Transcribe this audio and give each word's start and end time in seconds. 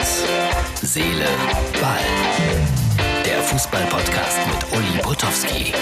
Herz, 0.00 0.24
Seele, 0.80 1.26
Ball. 1.78 1.98
Der 3.22 3.42
Fußball-Podcast 3.42 4.38
mit 4.46 4.78
Uli 4.78 5.02
Potowski. 5.02 5.74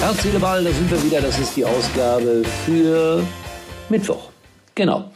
Herz, 0.00 0.22
Seele, 0.22 0.38
Ball, 0.38 0.64
da 0.64 0.72
sind 0.72 0.90
wir 0.90 1.02
wieder. 1.04 1.20
Das 1.20 1.38
ist 1.38 1.54
die 1.54 1.66
Ausgabe 1.66 2.44
für 2.64 3.22
Mittwoch. 3.90 4.30
Genau. 4.74 5.10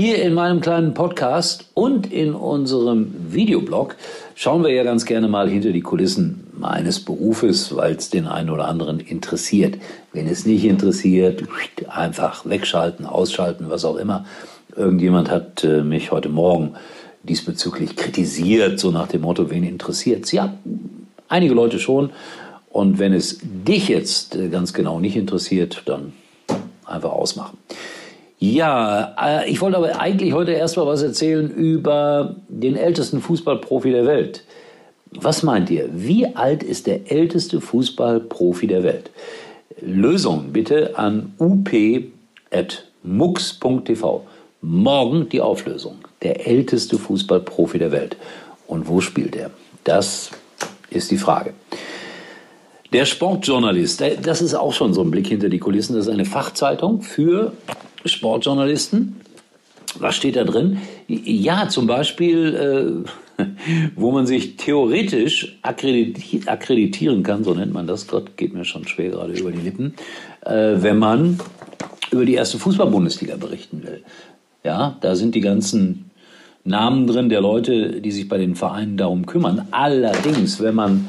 Hier 0.00 0.22
in 0.22 0.32
meinem 0.32 0.60
kleinen 0.60 0.94
Podcast 0.94 1.70
und 1.74 2.12
in 2.12 2.32
unserem 2.32 3.32
Videoblog 3.32 3.96
schauen 4.36 4.62
wir 4.62 4.70
ja 4.70 4.84
ganz 4.84 5.06
gerne 5.06 5.26
mal 5.26 5.50
hinter 5.50 5.72
die 5.72 5.80
Kulissen 5.80 6.46
meines 6.56 7.00
Berufes, 7.00 7.74
weil 7.74 7.96
es 7.96 8.08
den 8.08 8.28
einen 8.28 8.50
oder 8.50 8.68
anderen 8.68 9.00
interessiert. 9.00 9.76
Wenn 10.12 10.28
es 10.28 10.46
nicht 10.46 10.64
interessiert, 10.64 11.42
einfach 11.88 12.48
wegschalten, 12.48 13.06
ausschalten, 13.06 13.70
was 13.70 13.84
auch 13.84 13.96
immer. 13.96 14.24
Irgendjemand 14.76 15.32
hat 15.32 15.64
äh, 15.64 15.82
mich 15.82 16.12
heute 16.12 16.28
Morgen 16.28 16.74
diesbezüglich 17.24 17.96
kritisiert, 17.96 18.78
so 18.78 18.92
nach 18.92 19.08
dem 19.08 19.22
Motto, 19.22 19.50
wen 19.50 19.64
interessiert 19.64 20.30
Ja, 20.30 20.54
einige 21.26 21.54
Leute 21.54 21.80
schon. 21.80 22.10
Und 22.70 23.00
wenn 23.00 23.12
es 23.12 23.40
dich 23.42 23.88
jetzt 23.88 24.36
äh, 24.36 24.48
ganz 24.48 24.72
genau 24.72 25.00
nicht 25.00 25.16
interessiert, 25.16 25.82
dann 25.86 26.12
einfach 26.86 27.10
ausmachen. 27.10 27.58
Ja, 28.38 29.16
äh, 29.20 29.50
ich 29.50 29.60
wollte 29.60 29.76
aber 29.78 30.00
eigentlich 30.00 30.32
heute 30.32 30.52
erstmal 30.52 30.86
was 30.86 31.02
erzählen 31.02 31.50
über 31.50 32.36
den 32.48 32.76
ältesten 32.76 33.20
Fußballprofi 33.20 33.90
der 33.90 34.06
Welt. 34.06 34.44
Was 35.10 35.42
meint 35.42 35.70
ihr? 35.70 35.88
Wie 35.92 36.36
alt 36.36 36.62
ist 36.62 36.86
der 36.86 37.10
älteste 37.10 37.60
Fußballprofi 37.60 38.68
der 38.68 38.84
Welt? 38.84 39.10
Lösung 39.80 40.52
bitte 40.52 40.98
an 40.98 41.32
up.mux.tv. 41.38 42.12
Morgen 44.60 45.28
die 45.28 45.40
Auflösung. 45.40 45.96
Der 46.22 46.46
älteste 46.46 46.98
Fußballprofi 46.98 47.78
der 47.78 47.90
Welt. 47.92 48.16
Und 48.66 48.88
wo 48.88 49.00
spielt 49.00 49.34
er? 49.34 49.50
Das 49.84 50.30
ist 50.90 51.10
die 51.10 51.18
Frage. 51.18 51.54
Der 52.92 53.04
Sportjournalist, 53.04 54.02
das 54.22 54.40
ist 54.40 54.54
auch 54.54 54.72
schon 54.72 54.94
so 54.94 55.02
ein 55.02 55.10
Blick 55.10 55.26
hinter 55.26 55.50
die 55.50 55.58
Kulissen. 55.58 55.94
Das 55.94 56.06
ist 56.06 56.12
eine 56.12 56.24
Fachzeitung 56.24 57.02
für 57.02 57.52
Sportjournalisten. 58.06 59.16
Was 59.98 60.16
steht 60.16 60.36
da 60.36 60.44
drin? 60.44 60.78
Ja, 61.06 61.68
zum 61.68 61.86
Beispiel, 61.86 63.04
äh, 63.38 63.44
wo 63.96 64.10
man 64.10 64.26
sich 64.26 64.56
theoretisch 64.56 65.58
akkrediti 65.60 66.42
akkreditieren 66.46 67.22
kann, 67.22 67.44
so 67.44 67.52
nennt 67.52 67.74
man 67.74 67.86
das, 67.86 68.06
Gott 68.06 68.36
geht 68.38 68.54
mir 68.54 68.64
schon 68.64 68.86
schwer 68.88 69.10
gerade 69.10 69.34
über 69.34 69.52
die 69.52 69.60
Lippen, 69.60 69.94
äh, 70.46 70.76
wenn 70.76 70.98
man 70.98 71.38
über 72.10 72.24
die 72.24 72.34
erste 72.34 72.58
Fußball-Bundesliga 72.58 73.36
berichten 73.36 73.82
will. 73.82 74.02
Ja, 74.64 74.96
da 75.02 75.14
sind 75.14 75.34
die 75.34 75.40
ganzen 75.40 76.10
Namen 76.64 77.06
drin 77.06 77.28
der 77.28 77.42
Leute, 77.42 78.00
die 78.00 78.12
sich 78.12 78.28
bei 78.28 78.38
den 78.38 78.54
Vereinen 78.54 78.96
darum 78.96 79.26
kümmern. 79.26 79.68
Allerdings, 79.72 80.60
wenn 80.62 80.74
man 80.74 81.08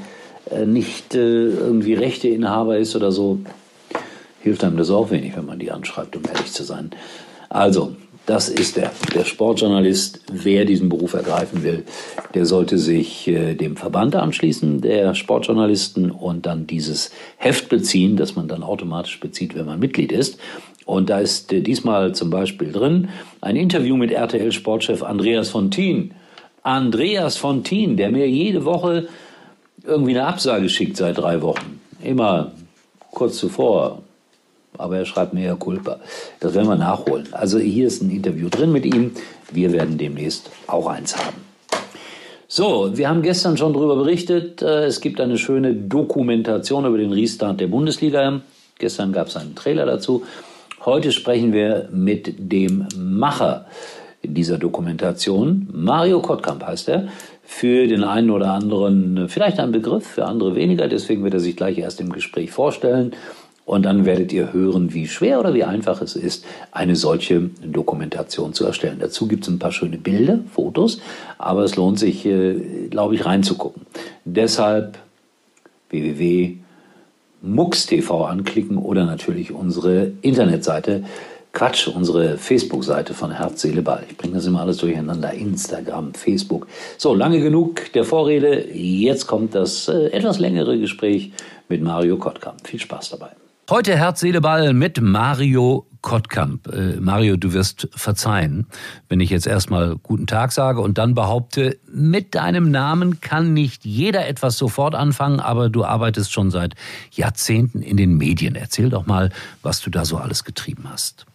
nicht 0.66 1.16
äh, 1.16 1.48
irgendwie 1.48 1.94
Rechteinhaber 1.94 2.78
ist 2.78 2.96
oder 2.96 3.12
so, 3.12 3.40
hilft 4.42 4.64
einem 4.64 4.78
das 4.78 4.90
auch 4.90 5.12
wenig, 5.12 5.36
wenn 5.36 5.46
man 5.46 5.60
die 5.60 5.72
anschreibt, 5.72 6.16
um 6.16 6.24
ehrlich 6.26 6.52
zu 6.52 6.64
sein. 6.64 6.92
Also, 7.50 7.96
das 8.26 8.48
ist 8.48 8.78
der, 8.78 8.92
der 9.16 9.26
Sportjournalist. 9.26 10.22
Wer 10.32 10.66
diesen 10.66 10.88
Beruf 10.88 11.14
ergreifen 11.14 11.64
will, 11.64 11.84
der 12.36 12.46
sollte 12.46 12.78
sich 12.78 13.28
äh, 13.28 13.56
dem 13.56 13.76
Verband 13.76 14.16
anschließen, 14.16 14.82
der 14.82 15.16
Sportjournalisten, 15.16 16.12
und 16.12 16.46
dann 16.46 16.68
dieses 16.68 17.10
Heft 17.38 17.70
beziehen, 17.70 18.18
das 18.18 18.36
man 18.36 18.48
dann 18.48 18.62
automatisch 18.62 19.20
bezieht, 19.20 19.56
wenn 19.56 19.66
man 19.66 19.80
Mitglied 19.80 20.12
ist. 20.12 20.38
Und 20.86 21.10
da 21.10 21.20
ist 21.20 21.52
äh, 21.52 21.62
diesmal 21.62 22.14
zum 22.14 22.30
Beispiel 22.30 22.72
drin 22.72 23.10
ein 23.42 23.56
Interview 23.56 23.98
mit 23.98 24.12
RTL-Sportchef 24.12 25.02
Andreas 25.02 25.50
Fontin. 25.50 26.12
Andreas 26.62 27.36
Fontin, 27.38 27.98
der 27.98 28.12
mir 28.12 28.30
jede 28.30 28.64
Woche 28.64 29.08
irgendwie 29.90 30.18
eine 30.18 30.28
Absage 30.28 30.70
schickt 30.70 30.98
seit 30.98 31.18
drei 31.18 31.42
Wochen. 31.42 31.82
Immer 32.02 32.52
kurz 33.12 33.38
zuvor, 33.38 34.04
aber 34.78 34.98
er 34.98 35.06
schreibt 35.06 35.34
mehr 35.34 35.56
Culpa. 35.56 36.00
Das 36.40 36.54
werden 36.54 36.68
wir 36.68 36.76
nachholen. 36.76 37.28
Also 37.32 37.60
hier 37.60 37.88
ist 37.88 38.02
ein 38.02 38.10
Interview 38.10 38.50
drin 38.50 38.72
mit 38.72 38.86
ihm. 38.86 39.12
Wir 39.52 39.74
werden 39.74 39.98
demnächst 39.98 40.50
auch 40.68 40.88
eins 40.88 41.18
haben. 41.18 41.50
So, 42.48 42.98
wir 42.98 43.10
haben 43.10 43.22
gestern 43.22 43.58
schon 43.58 43.74
darüber 43.74 43.96
berichtet. 43.96 44.62
Äh, 44.62 44.86
es 44.86 45.02
gibt 45.02 45.22
eine 45.22 45.38
schöne 45.38 45.76
Dokumentation 45.76 46.86
über 46.86 46.98
den 46.98 47.12
Restart 47.12 47.60
der 47.60 47.68
Bundesliga. 47.68 48.42
Gestern 48.80 49.12
gab 49.12 49.28
es 49.28 49.36
einen 49.36 49.54
Trailer 49.54 49.86
dazu. 49.86 50.24
Heute 50.86 51.12
sprechen 51.12 51.54
wir 51.54 51.90
mit 51.92 52.34
dem 52.40 52.88
Macher 52.98 53.66
dieser 54.24 54.58
Dokumentation. 54.58 55.68
Mario 55.72 56.22
Kottkamp 56.22 56.66
heißt 56.66 56.90
er. 56.90 57.10
Für 57.52 57.88
den 57.88 58.04
einen 58.04 58.30
oder 58.30 58.54
anderen 58.54 59.28
vielleicht 59.28 59.60
ein 59.60 59.72
Begriff, 59.72 60.06
für 60.06 60.26
andere 60.26 60.56
weniger. 60.56 60.88
Deswegen 60.88 61.24
wird 61.24 61.34
er 61.34 61.40
sich 61.40 61.56
gleich 61.56 61.80
erst 61.80 62.00
im 62.00 62.12
Gespräch 62.12 62.52
vorstellen 62.52 63.14
und 63.66 63.84
dann 63.84 64.06
werdet 64.06 64.32
ihr 64.32 64.54
hören, 64.54 64.94
wie 64.94 65.08
schwer 65.08 65.40
oder 65.40 65.56
wie 65.56 65.64
einfach 65.64 66.00
es 66.04 66.16
ist, 66.16 66.46
eine 66.72 66.96
solche 66.96 67.50
Dokumentation 67.66 68.54
zu 68.54 68.66
erstellen. 68.66 68.98
Dazu 69.00 69.28
gibt 69.28 69.46
es 69.46 69.50
ein 69.50 69.58
paar 69.58 69.72
schöne 69.72 69.98
Bilder, 69.98 70.40
Fotos, 70.54 71.02
aber 71.40 71.64
es 71.64 71.76
lohnt 71.76 71.98
sich, 71.98 72.24
äh, 72.24 72.88
glaube 72.90 73.16
ich, 73.16 73.26
reinzugucken. 73.26 73.82
Deshalb 74.26 75.00
www.mux.tv 75.90 76.56
anklicken 78.26 78.78
oder 78.78 79.06
natürlich 79.06 79.52
unsere 79.52 80.12
Internetseite. 80.22 81.04
Quatsch, 81.52 81.88
unsere 81.88 82.38
Facebook-Seite 82.38 83.14
von 83.14 83.32
Herz, 83.32 83.62
Seele, 83.62 83.82
Ball. 83.82 84.04
Ich 84.10 84.18
bringe 84.18 84.36
das 84.36 84.46
immer 84.46 84.62
alles 84.62 84.78
durcheinander. 84.78 85.34
Instagram, 85.34 86.14
Facebook. 86.14 86.68
So, 86.98 87.14
lange 87.14 87.42
genug 87.42 87.92
der 87.94 88.04
Vorrede. 88.04 88.68
Jetzt 88.72 89.28
kommt 89.28 89.56
das 89.56 89.88
äh, 89.88 90.08
etwas 90.12 90.40
längere 90.40 90.78
Gespräch 90.80 91.32
mit 91.68 91.82
Mario 91.82 92.18
Kottkamp. 92.18 92.68
Viel 92.68 92.80
Spaß 92.80 93.10
dabei. 93.10 93.30
Heute 93.70 93.96
Herz, 93.96 94.20
Seele, 94.20 94.42
Ball 94.42 94.74
mit 94.74 95.02
Mario 95.02 95.86
Kottkamp. 96.02 96.68
Äh, 96.74 97.00
Mario, 97.00 97.36
du 97.36 97.54
wirst 97.54 97.88
verzeihen, 97.94 98.68
wenn 99.10 99.20
ich 99.20 99.30
jetzt 99.30 99.46
erstmal 99.46 99.96
guten 99.98 100.28
Tag 100.28 100.52
sage 100.52 100.82
und 100.82 100.98
dann 100.98 101.14
behaupte, 101.14 101.78
mit 101.92 102.36
deinem 102.36 102.72
Namen 102.72 103.22
kann 103.22 103.54
nicht 103.54 103.86
jeder 103.86 104.28
etwas 104.28 104.58
sofort 104.58 104.96
anfangen, 104.96 105.40
aber 105.40 105.70
du 105.70 105.84
arbeitest 105.84 106.32
schon 106.32 106.52
seit 106.52 106.76
Jahrzehnten 107.12 107.82
in 107.82 107.98
den 107.98 108.18
Medien. 108.18 108.56
Erzähl 108.56 108.90
doch 108.90 109.06
mal, 109.06 109.30
was 109.62 109.82
du 109.82 109.90
da 109.90 110.06
so 110.06 110.18
alles 110.18 110.44
getrieben 110.44 110.86
hast. 110.90 111.26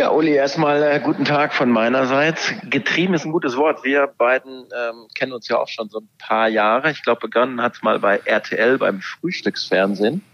Ja, 0.00 0.12
Uli, 0.12 0.32
erstmal 0.32 0.82
äh, 0.82 0.98
guten 0.98 1.26
Tag 1.26 1.52
von 1.52 1.68
meinerseits. 1.70 2.54
Getrieben 2.70 3.12
ist 3.12 3.26
ein 3.26 3.32
gutes 3.32 3.58
Wort. 3.58 3.84
Wir 3.84 4.06
beiden 4.06 4.64
ähm, 4.74 5.08
kennen 5.14 5.34
uns 5.34 5.46
ja 5.48 5.58
auch 5.58 5.68
schon 5.68 5.90
so 5.90 6.00
ein 6.00 6.08
paar 6.18 6.48
Jahre. 6.48 6.90
Ich 6.90 7.02
glaube, 7.02 7.20
begonnen 7.20 7.60
hat 7.60 7.74
es 7.74 7.82
mal 7.82 7.98
bei 7.98 8.18
RTL 8.24 8.78
beim 8.78 9.02
Frühstücksfernsehen. 9.02 10.24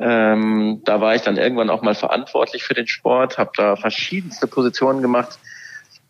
Ähm, 0.00 0.80
da 0.84 1.00
war 1.00 1.14
ich 1.14 1.22
dann 1.22 1.36
irgendwann 1.36 1.70
auch 1.70 1.82
mal 1.82 1.94
verantwortlich 1.94 2.64
für 2.64 2.74
den 2.74 2.88
Sport, 2.88 3.38
habe 3.38 3.52
da 3.54 3.76
verschiedenste 3.76 4.48
Positionen 4.48 5.02
gemacht. 5.02 5.38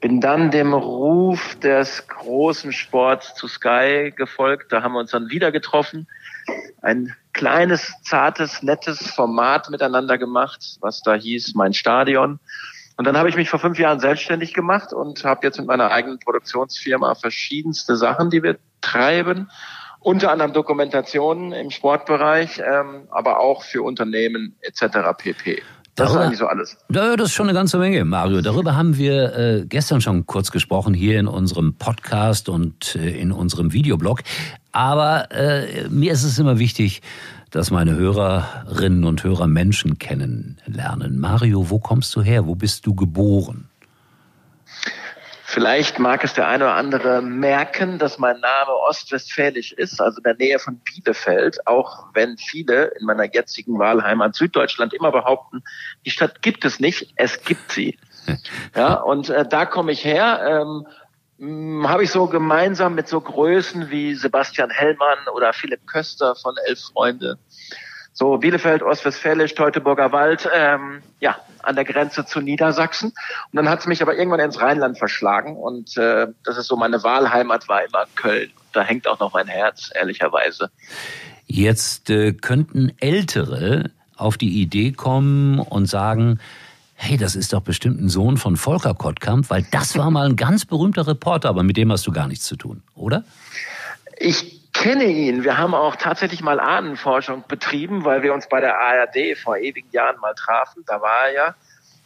Bin 0.01 0.23
dann 0.23 0.51
dem 0.51 0.73
Ruf 0.73 1.57
des 1.57 2.09
großen 2.09 2.73
Sports 2.73 3.35
zu 3.35 3.47
Sky 3.47 4.11
gefolgt. 4.17 4.73
Da 4.73 4.83
haben 4.83 4.93
wir 4.95 5.01
uns 5.01 5.11
dann 5.11 5.29
wieder 5.29 5.53
getroffen. 5.53 6.07
Ein 6.81 7.15
kleines, 7.33 7.93
zartes, 8.03 8.63
nettes 8.63 9.11
Format 9.11 9.71
miteinander 9.71 10.19
gemacht, 10.19 10.79
was 10.81 11.03
da 11.03 11.15
hieß 11.15 11.55
Mein 11.55 11.73
Stadion. 11.73 12.41
Und 12.97 13.07
dann 13.07 13.17
habe 13.17 13.29
ich 13.29 13.37
mich 13.37 13.49
vor 13.49 13.59
fünf 13.59 13.79
Jahren 13.79 14.01
selbstständig 14.01 14.53
gemacht 14.53 14.93
und 14.93 15.25
habe 15.25 15.47
jetzt 15.47 15.59
mit 15.59 15.67
meiner 15.67 15.91
eigenen 15.91 16.19
Produktionsfirma 16.19 17.15
verschiedenste 17.15 17.97
Sachen, 17.97 18.31
die 18.31 18.43
wir 18.43 18.59
treiben 18.81 19.49
unter 20.01 20.33
anderem 20.33 20.53
Dokumentationen 20.53 21.53
im 21.53 21.71
Sportbereich, 21.71 22.59
ähm, 22.59 23.03
aber 23.11 23.39
auch 23.39 23.62
für 23.62 23.83
Unternehmen 23.83 24.57
etc. 24.62 24.99
pp. 25.17 25.62
Das 25.94 26.06
Darüber, 26.06 26.21
ist 26.21 26.26
eigentlich 26.26 26.38
so 26.38 26.47
alles. 26.47 26.79
Ja, 26.91 27.17
das 27.17 27.29
ist 27.29 27.35
schon 27.35 27.49
eine 27.49 27.59
ganze 27.59 27.76
Menge, 27.76 28.05
Mario. 28.05 28.41
Darüber 28.41 28.76
haben 28.76 28.97
wir 28.97 29.37
äh, 29.37 29.65
gestern 29.67 30.00
schon 30.00 30.25
kurz 30.25 30.50
gesprochen, 30.50 30.94
hier 30.94 31.19
in 31.19 31.26
unserem 31.26 31.75
Podcast 31.75 32.49
und 32.49 32.97
äh, 32.97 33.11
in 33.21 33.33
unserem 33.33 33.73
Videoblog. 33.73 34.21
Aber 34.72 35.31
äh, 35.32 35.88
mir 35.88 36.12
ist 36.12 36.25
es 36.25 36.38
immer 36.38 36.58
wichtig, 36.58 37.02
dass 37.50 37.70
meine 37.70 37.96
Hörerinnen 37.96 39.05
und 39.05 39.25
Hörer 39.25 39.46
Menschen 39.46 39.99
kennenlernen. 39.99 41.19
Mario, 41.19 41.70
wo 41.70 41.81
kommst 41.81 42.14
du 42.14 42.22
her? 42.22 42.46
Wo 42.46 42.55
bist 42.55 42.87
du 42.87 42.94
geboren? 42.94 43.69
Vielleicht 45.52 45.99
mag 45.99 46.22
es 46.22 46.34
der 46.34 46.46
eine 46.46 46.62
oder 46.62 46.75
andere 46.75 47.22
merken, 47.22 47.99
dass 47.99 48.20
mein 48.20 48.38
Name 48.38 48.70
ostwestfälisch 48.88 49.72
ist, 49.72 50.00
also 50.00 50.19
in 50.19 50.22
der 50.22 50.37
Nähe 50.37 50.61
von 50.61 50.78
Bielefeld, 50.78 51.66
auch 51.66 52.06
wenn 52.14 52.38
viele 52.38 52.93
in 53.00 53.05
meiner 53.05 53.25
jetzigen 53.25 53.76
Wahlheimat 53.76 54.37
Süddeutschland 54.37 54.94
immer 54.94 55.11
behaupten, 55.11 55.64
die 56.06 56.11
Stadt 56.11 56.40
gibt 56.43 56.64
es 56.64 56.78
nicht, 56.78 57.12
es 57.16 57.43
gibt 57.43 57.73
sie. 57.73 57.99
Ja, 58.76 58.94
und 58.94 59.31
äh, 59.31 59.44
da 59.49 59.66
komme 59.66 59.90
ich 59.90 60.05
her. 60.05 60.40
Ähm, 60.46 60.87
habe 61.40 62.04
ich 62.04 62.10
so 62.10 62.26
gemeinsam 62.26 62.94
mit 62.94 63.08
so 63.08 63.20
Größen 63.20 63.90
wie 63.90 64.14
Sebastian 64.14 64.70
Hellmann 64.70 65.19
oder 65.34 65.52
Philipp 65.52 65.87
Köster 65.87 66.34
von 66.37 66.54
Elf 66.66 66.81
Freunde 66.92 67.38
so 68.20 68.37
Bielefeld, 68.37 68.82
Ostwestfälisch, 68.82 69.54
Teutoburger 69.54 70.12
Wald, 70.12 70.48
ähm, 70.54 71.00
ja, 71.20 71.38
an 71.62 71.75
der 71.75 71.87
Grenze 71.87 72.26
zu 72.26 72.40
Niedersachsen. 72.40 73.08
Und 73.08 73.56
dann 73.56 73.69
hat 73.69 73.81
es 73.81 73.87
mich 73.87 74.02
aber 74.02 74.14
irgendwann 74.14 74.40
ins 74.40 74.60
Rheinland 74.60 74.98
verschlagen 74.98 75.56
und 75.56 75.96
äh, 75.96 76.26
das 76.44 76.58
ist 76.58 76.66
so 76.66 76.76
meine 76.76 77.02
Wahlheimat 77.02 77.66
war 77.69 77.82
immer 77.82 78.04
Köln. 78.16 78.50
Da 78.72 78.82
hängt 78.82 79.08
auch 79.08 79.19
noch 79.20 79.32
mein 79.32 79.46
Herz, 79.46 79.90
ehrlicherweise. 79.94 80.70
Jetzt 81.46 82.10
äh, 82.10 82.32
könnten 82.32 82.92
Ältere 83.00 83.90
auf 84.16 84.37
die 84.37 84.60
Idee 84.60 84.92
kommen 84.92 85.58
und 85.58 85.87
sagen, 85.87 86.40
hey, 87.02 87.17
das 87.17 87.35
ist 87.35 87.55
doch 87.55 87.62
bestimmt 87.62 87.99
ein 87.99 88.11
Sohn 88.11 88.37
von 88.37 88.58
Volker 88.58 88.93
Kottkamp, 88.93 89.49
weil 89.49 89.67
das 89.70 89.97
war 89.97 90.11
mal 90.11 90.26
ein 90.26 90.37
ganz 90.37 90.67
berühmter 90.67 91.06
Reporter, 91.06 91.49
aber 91.49 91.62
mit 91.62 91.79
dem 91.79 91.91
hast 91.91 92.06
du 92.06 92.12
gar 92.12 92.29
nichts 92.29 92.44
zu 92.44 92.56
tun, 92.56 92.82
oder? 92.94 93.25
Ich 94.19 94.70
kenne 94.75 95.05
ihn. 95.05 95.43
Wir 95.43 95.56
haben 95.56 95.75
auch 95.75 95.97
tatsächlich 95.97 96.43
mal 96.43 96.61
Ahnenforschung 96.61 97.44
betrieben, 97.49 98.05
weil 98.05 98.23
wir 98.23 98.35
uns 98.35 98.50
bei 98.50 98.61
der 98.61 98.79
ARD 98.79 99.38
vor 99.43 99.56
ewigen 99.56 99.88
Jahren 99.93 100.20
mal 100.20 100.35
trafen. 100.35 100.85
Da 100.87 101.00
war 101.00 101.29
er 101.29 101.35
ja, 101.35 101.55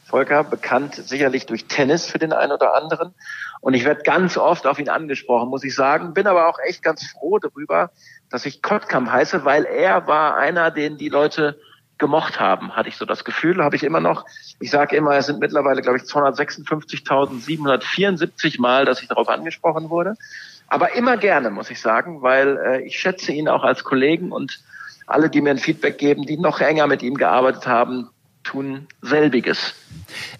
Volker, 0.04 0.44
bekannt 0.44 0.94
sicherlich 0.94 1.46
durch 1.46 1.66
Tennis 1.66 2.06
für 2.06 2.20
den 2.20 2.32
einen 2.32 2.52
oder 2.52 2.74
anderen. 2.74 3.14
Und 3.60 3.74
ich 3.74 3.84
werde 3.84 4.04
ganz 4.04 4.36
oft 4.36 4.64
auf 4.64 4.78
ihn 4.78 4.88
angesprochen, 4.88 5.48
muss 5.48 5.64
ich 5.64 5.74
sagen. 5.74 6.14
Bin 6.14 6.28
aber 6.28 6.48
auch 6.48 6.60
echt 6.64 6.84
ganz 6.84 7.04
froh 7.04 7.40
darüber, 7.40 7.90
dass 8.30 8.46
ich 8.46 8.62
Kottkamp 8.62 9.10
heiße, 9.10 9.44
weil 9.44 9.64
er 9.64 10.06
war 10.06 10.36
einer, 10.36 10.70
den 10.70 10.98
die 10.98 11.08
Leute 11.08 11.58
gemocht 11.98 12.40
haben, 12.40 12.74
hatte 12.76 12.88
ich 12.88 12.96
so 12.96 13.04
das 13.04 13.24
Gefühl, 13.24 13.62
habe 13.62 13.76
ich 13.76 13.84
immer 13.84 14.00
noch. 14.00 14.24
Ich 14.60 14.70
sage 14.70 14.96
immer, 14.96 15.16
es 15.16 15.26
sind 15.26 15.40
mittlerweile, 15.40 15.82
glaube 15.82 15.98
ich, 15.98 16.04
256.774 16.04 18.60
Mal, 18.60 18.84
dass 18.84 19.02
ich 19.02 19.08
darauf 19.08 19.28
angesprochen 19.28 19.90
wurde. 19.90 20.14
Aber 20.68 20.94
immer 20.94 21.16
gerne, 21.16 21.50
muss 21.50 21.70
ich 21.70 21.80
sagen, 21.80 22.22
weil 22.22 22.56
äh, 22.56 22.82
ich 22.82 22.98
schätze 22.98 23.32
ihn 23.32 23.48
auch 23.48 23.62
als 23.62 23.84
Kollegen 23.84 24.32
und 24.32 24.60
alle, 25.06 25.30
die 25.30 25.40
mir 25.40 25.50
ein 25.50 25.58
Feedback 25.58 25.98
geben, 25.98 26.26
die 26.26 26.38
noch 26.38 26.60
enger 26.60 26.86
mit 26.86 27.02
ihm 27.02 27.14
gearbeitet 27.14 27.66
haben, 27.66 28.10
tun 28.44 28.86
selbiges. 29.02 29.74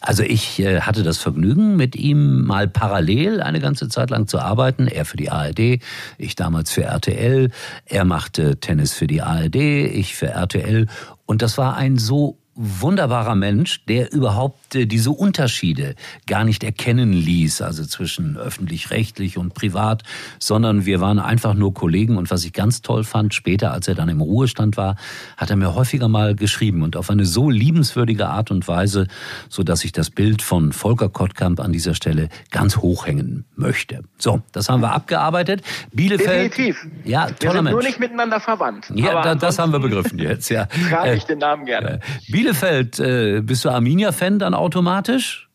Also 0.00 0.22
ich 0.22 0.60
äh, 0.60 0.82
hatte 0.82 1.02
das 1.02 1.18
Vergnügen, 1.18 1.76
mit 1.76 1.96
ihm 1.96 2.44
mal 2.44 2.68
parallel 2.68 3.40
eine 3.40 3.60
ganze 3.60 3.88
Zeit 3.88 4.10
lang 4.10 4.26
zu 4.26 4.38
arbeiten. 4.38 4.86
Er 4.86 5.04
für 5.04 5.16
die 5.16 5.30
ARD, 5.30 5.80
ich 6.18 6.36
damals 6.36 6.70
für 6.70 6.84
RTL. 6.84 7.50
Er 7.86 8.04
machte 8.04 8.60
Tennis 8.60 8.92
für 8.92 9.06
die 9.06 9.22
ARD, 9.22 9.56
ich 9.56 10.14
für 10.14 10.28
RTL. 10.28 10.86
Und 11.26 11.42
das 11.42 11.58
war 11.58 11.76
ein 11.76 11.96
so 11.96 12.38
wunderbarer 12.54 13.34
Mensch, 13.34 13.84
der 13.86 14.12
überhaupt 14.12 14.74
äh, 14.74 14.86
diese 14.86 15.10
Unterschiede 15.10 15.94
gar 16.26 16.44
nicht 16.44 16.62
erkennen 16.62 17.12
ließ, 17.12 17.62
also 17.62 17.84
zwischen 17.84 18.36
öffentlich-rechtlich 18.36 19.38
und 19.38 19.54
privat, 19.54 20.02
sondern 20.38 20.86
wir 20.86 21.00
waren 21.00 21.18
einfach 21.18 21.54
nur 21.54 21.74
Kollegen 21.74 22.16
und 22.16 22.30
was 22.30 22.44
ich 22.44 22.52
ganz 22.52 22.82
toll 22.82 23.04
fand, 23.04 23.34
später, 23.34 23.72
als 23.72 23.88
er 23.88 23.94
dann 23.94 24.08
im 24.08 24.20
Ruhestand 24.20 24.76
war, 24.76 24.96
hat 25.36 25.50
er 25.50 25.56
mir 25.56 25.74
häufiger 25.74 26.08
mal 26.08 26.34
geschrieben 26.34 26.82
und 26.82 26.96
auf 26.96 27.10
eine 27.10 27.24
so 27.24 27.50
liebenswürdige 27.50 28.28
Art 28.28 28.50
und 28.50 28.68
Weise, 28.68 29.08
so 29.48 29.62
dass 29.62 29.84
ich 29.84 29.92
das 29.92 30.10
Bild 30.10 30.42
von 30.42 30.72
Volker 30.72 31.08
Kottkamp 31.08 31.60
an 31.60 31.72
dieser 31.72 31.94
Stelle 31.94 32.28
ganz 32.50 32.76
hochhängen 32.76 33.44
möchte. 33.56 34.04
So, 34.18 34.42
das 34.52 34.68
haben 34.68 34.80
wir 34.80 34.92
abgearbeitet. 34.92 35.62
Bielefeld. 35.92 36.52
Definitiv. 36.52 36.86
Ja, 37.04 37.26
toller 37.26 37.38
wir 37.38 37.50
sind 37.52 37.64
Mensch. 37.64 37.72
nur 37.72 37.82
nicht 37.82 38.00
miteinander 38.00 38.40
verwandt. 38.40 38.90
Ja, 38.94 39.22
da, 39.22 39.34
das 39.34 39.58
haben 39.58 39.72
wir 39.72 39.80
begriffen 39.80 40.18
jetzt, 40.18 40.48
ja. 40.50 40.66
Frage 40.90 41.14
ich 41.14 41.24
den 41.24 41.38
Namen 41.38 41.64
gerne. 41.64 41.94
Äh, 41.94 42.00
Bielefeld, 42.44 43.00
äh, 43.00 43.40
bist 43.40 43.64
du 43.64 43.70
Arminia-Fan 43.70 44.38
dann 44.38 44.52
automatisch? 44.52 45.48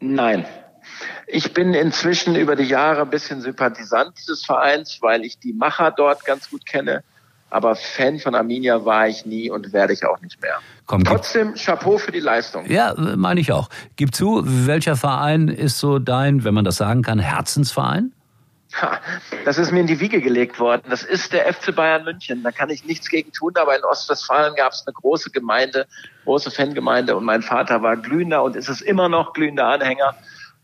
Nein. 0.00 0.44
Ich 1.28 1.54
bin 1.54 1.74
inzwischen 1.74 2.34
über 2.34 2.56
die 2.56 2.64
Jahre 2.64 3.02
ein 3.02 3.10
bisschen 3.10 3.40
Sympathisant 3.40 4.16
des 4.28 4.44
Vereins, 4.44 4.98
weil 5.00 5.24
ich 5.24 5.38
die 5.38 5.52
Macher 5.52 5.92
dort 5.92 6.24
ganz 6.24 6.50
gut 6.50 6.66
kenne. 6.66 7.04
Aber 7.50 7.76
Fan 7.76 8.18
von 8.18 8.34
Arminia 8.34 8.84
war 8.84 9.06
ich 9.06 9.26
nie 9.26 9.48
und 9.48 9.72
werde 9.72 9.92
ich 9.92 10.04
auch 10.04 10.20
nicht 10.20 10.42
mehr. 10.42 10.56
Komm, 10.86 11.04
Trotzdem 11.04 11.54
Chapeau 11.54 11.98
für 11.98 12.10
die 12.10 12.18
Leistung. 12.18 12.68
Ja, 12.68 12.94
meine 12.96 13.38
ich 13.38 13.52
auch. 13.52 13.68
Gib 13.94 14.12
zu, 14.12 14.42
welcher 14.44 14.96
Verein 14.96 15.46
ist 15.46 15.78
so 15.78 16.00
dein, 16.00 16.42
wenn 16.42 16.52
man 16.52 16.64
das 16.64 16.78
sagen 16.78 17.02
kann, 17.02 17.20
Herzensverein? 17.20 18.12
Das 19.44 19.58
ist 19.58 19.72
mir 19.72 19.80
in 19.80 19.86
die 19.86 20.00
Wiege 20.00 20.20
gelegt 20.20 20.60
worden. 20.60 20.82
Das 20.90 21.02
ist 21.02 21.32
der 21.32 21.52
FC 21.52 21.74
Bayern 21.74 22.04
München. 22.04 22.42
Da 22.42 22.52
kann 22.52 22.70
ich 22.70 22.84
nichts 22.84 23.08
gegen 23.08 23.32
tun. 23.32 23.52
Aber 23.56 23.76
in 23.76 23.84
Ostwestfalen 23.84 24.54
gab 24.54 24.72
es 24.72 24.84
eine 24.86 24.92
große 24.92 25.30
Gemeinde, 25.30 25.86
große 26.24 26.50
Fangemeinde. 26.50 27.16
Und 27.16 27.24
mein 27.24 27.42
Vater 27.42 27.82
war 27.82 27.96
glühender 27.96 28.42
und 28.42 28.56
ist 28.56 28.68
es 28.68 28.80
immer 28.80 29.08
noch 29.08 29.32
glühender 29.32 29.66
Anhänger. 29.66 30.14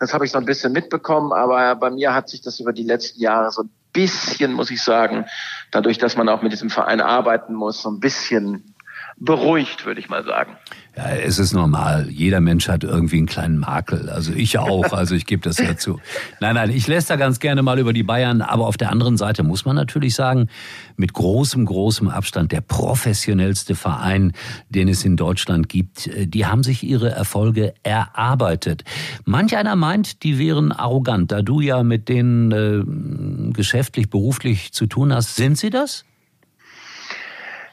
Das 0.01 0.13
habe 0.13 0.25
ich 0.25 0.33
so 0.33 0.39
ein 0.39 0.45
bisschen 0.45 0.73
mitbekommen. 0.73 1.33
Aber 1.33 1.75
bei 1.77 1.91
mir 1.91 2.15
hat 2.15 2.29
sich 2.29 2.43
das 2.43 2.61
über 2.61 2.73
die 2.73 2.83
letzten 2.83 3.21
Jahre 3.21 3.51
so 3.51 3.63
ein 3.63 3.71
bisschen, 3.93 4.53
muss 4.53 4.71
ich 4.71 4.83
sagen, 4.83 5.25
dadurch, 5.71 5.99
dass 5.99 6.17
man 6.17 6.29
auch 6.29 6.43
mit 6.43 6.53
diesem 6.53 6.69
Verein 6.69 7.01
arbeiten 7.01 7.55
muss, 7.55 7.83
so 7.83 7.91
ein 7.91 8.01
bisschen 8.01 8.74
beruhigt, 9.17 9.87
würde 9.87 10.01
ich 10.01 10.09
mal 10.09 10.25
sagen. 10.25 10.57
Ja, 10.97 11.09
es 11.11 11.39
ist 11.39 11.53
normal. 11.53 12.09
Jeder 12.09 12.41
Mensch 12.41 12.69
hat 12.69 12.85
irgendwie 12.85 13.17
einen 13.17 13.27
kleinen 13.27 13.59
Makel. 13.59 14.09
Also 14.09 14.33
ich 14.33 14.59
auch. 14.59 14.85
Also 14.95 15.15
ich 15.17 15.27
gebe 15.27 15.43
das 15.43 15.59
ja 15.59 15.77
zu. 15.77 15.99
Nein, 16.41 16.55
nein, 16.55 16.71
ich 16.71 16.87
lässt 16.87 17.11
da 17.11 17.17
ganz 17.17 17.41
gerne 17.41 17.63
mal 17.63 17.79
über 17.79 17.93
die 17.93 18.05
Bayern. 18.05 18.43
Aber 18.43 18.67
auf 18.67 18.77
der 18.77 18.91
anderen 18.91 19.17
Seite 19.17 19.43
muss 19.43 19.65
man 19.65 19.75
natürlich 19.75 20.15
sagen, 20.15 20.49
mit 20.97 21.13
großem, 21.13 21.65
großem 21.65 22.09
Abstand 22.09 22.53
der 22.53 22.61
professionellste 22.61 23.75
Verein, 23.75 24.33
den 24.69 24.89
es 24.89 25.05
in 25.05 25.17
Deutschland 25.17 25.69
gibt. 25.69 26.09
Die 26.15 26.47
haben 26.47 26.63
sich 26.63 26.85
ihre 26.85 27.11
Erfolge 27.11 27.75
erarbeitet. 27.83 28.85
Manch 29.25 29.57
einer 29.57 29.75
meint, 29.75 30.23
die 30.23 30.39
wären 30.39 30.71
arrogant. 30.71 31.33
Da 31.33 31.43
du 31.43 31.61
ja 31.61 31.83
mit 31.83 32.09
denen 32.09 32.53
äh, 32.53 33.53
geschäftlich, 33.53 34.11
beruflich 34.11 34.73
zu 34.73 34.87
tun 34.87 35.13
hast, 35.13 35.35
sind 35.35 35.59
sie 35.59 35.71
das? 35.71 36.05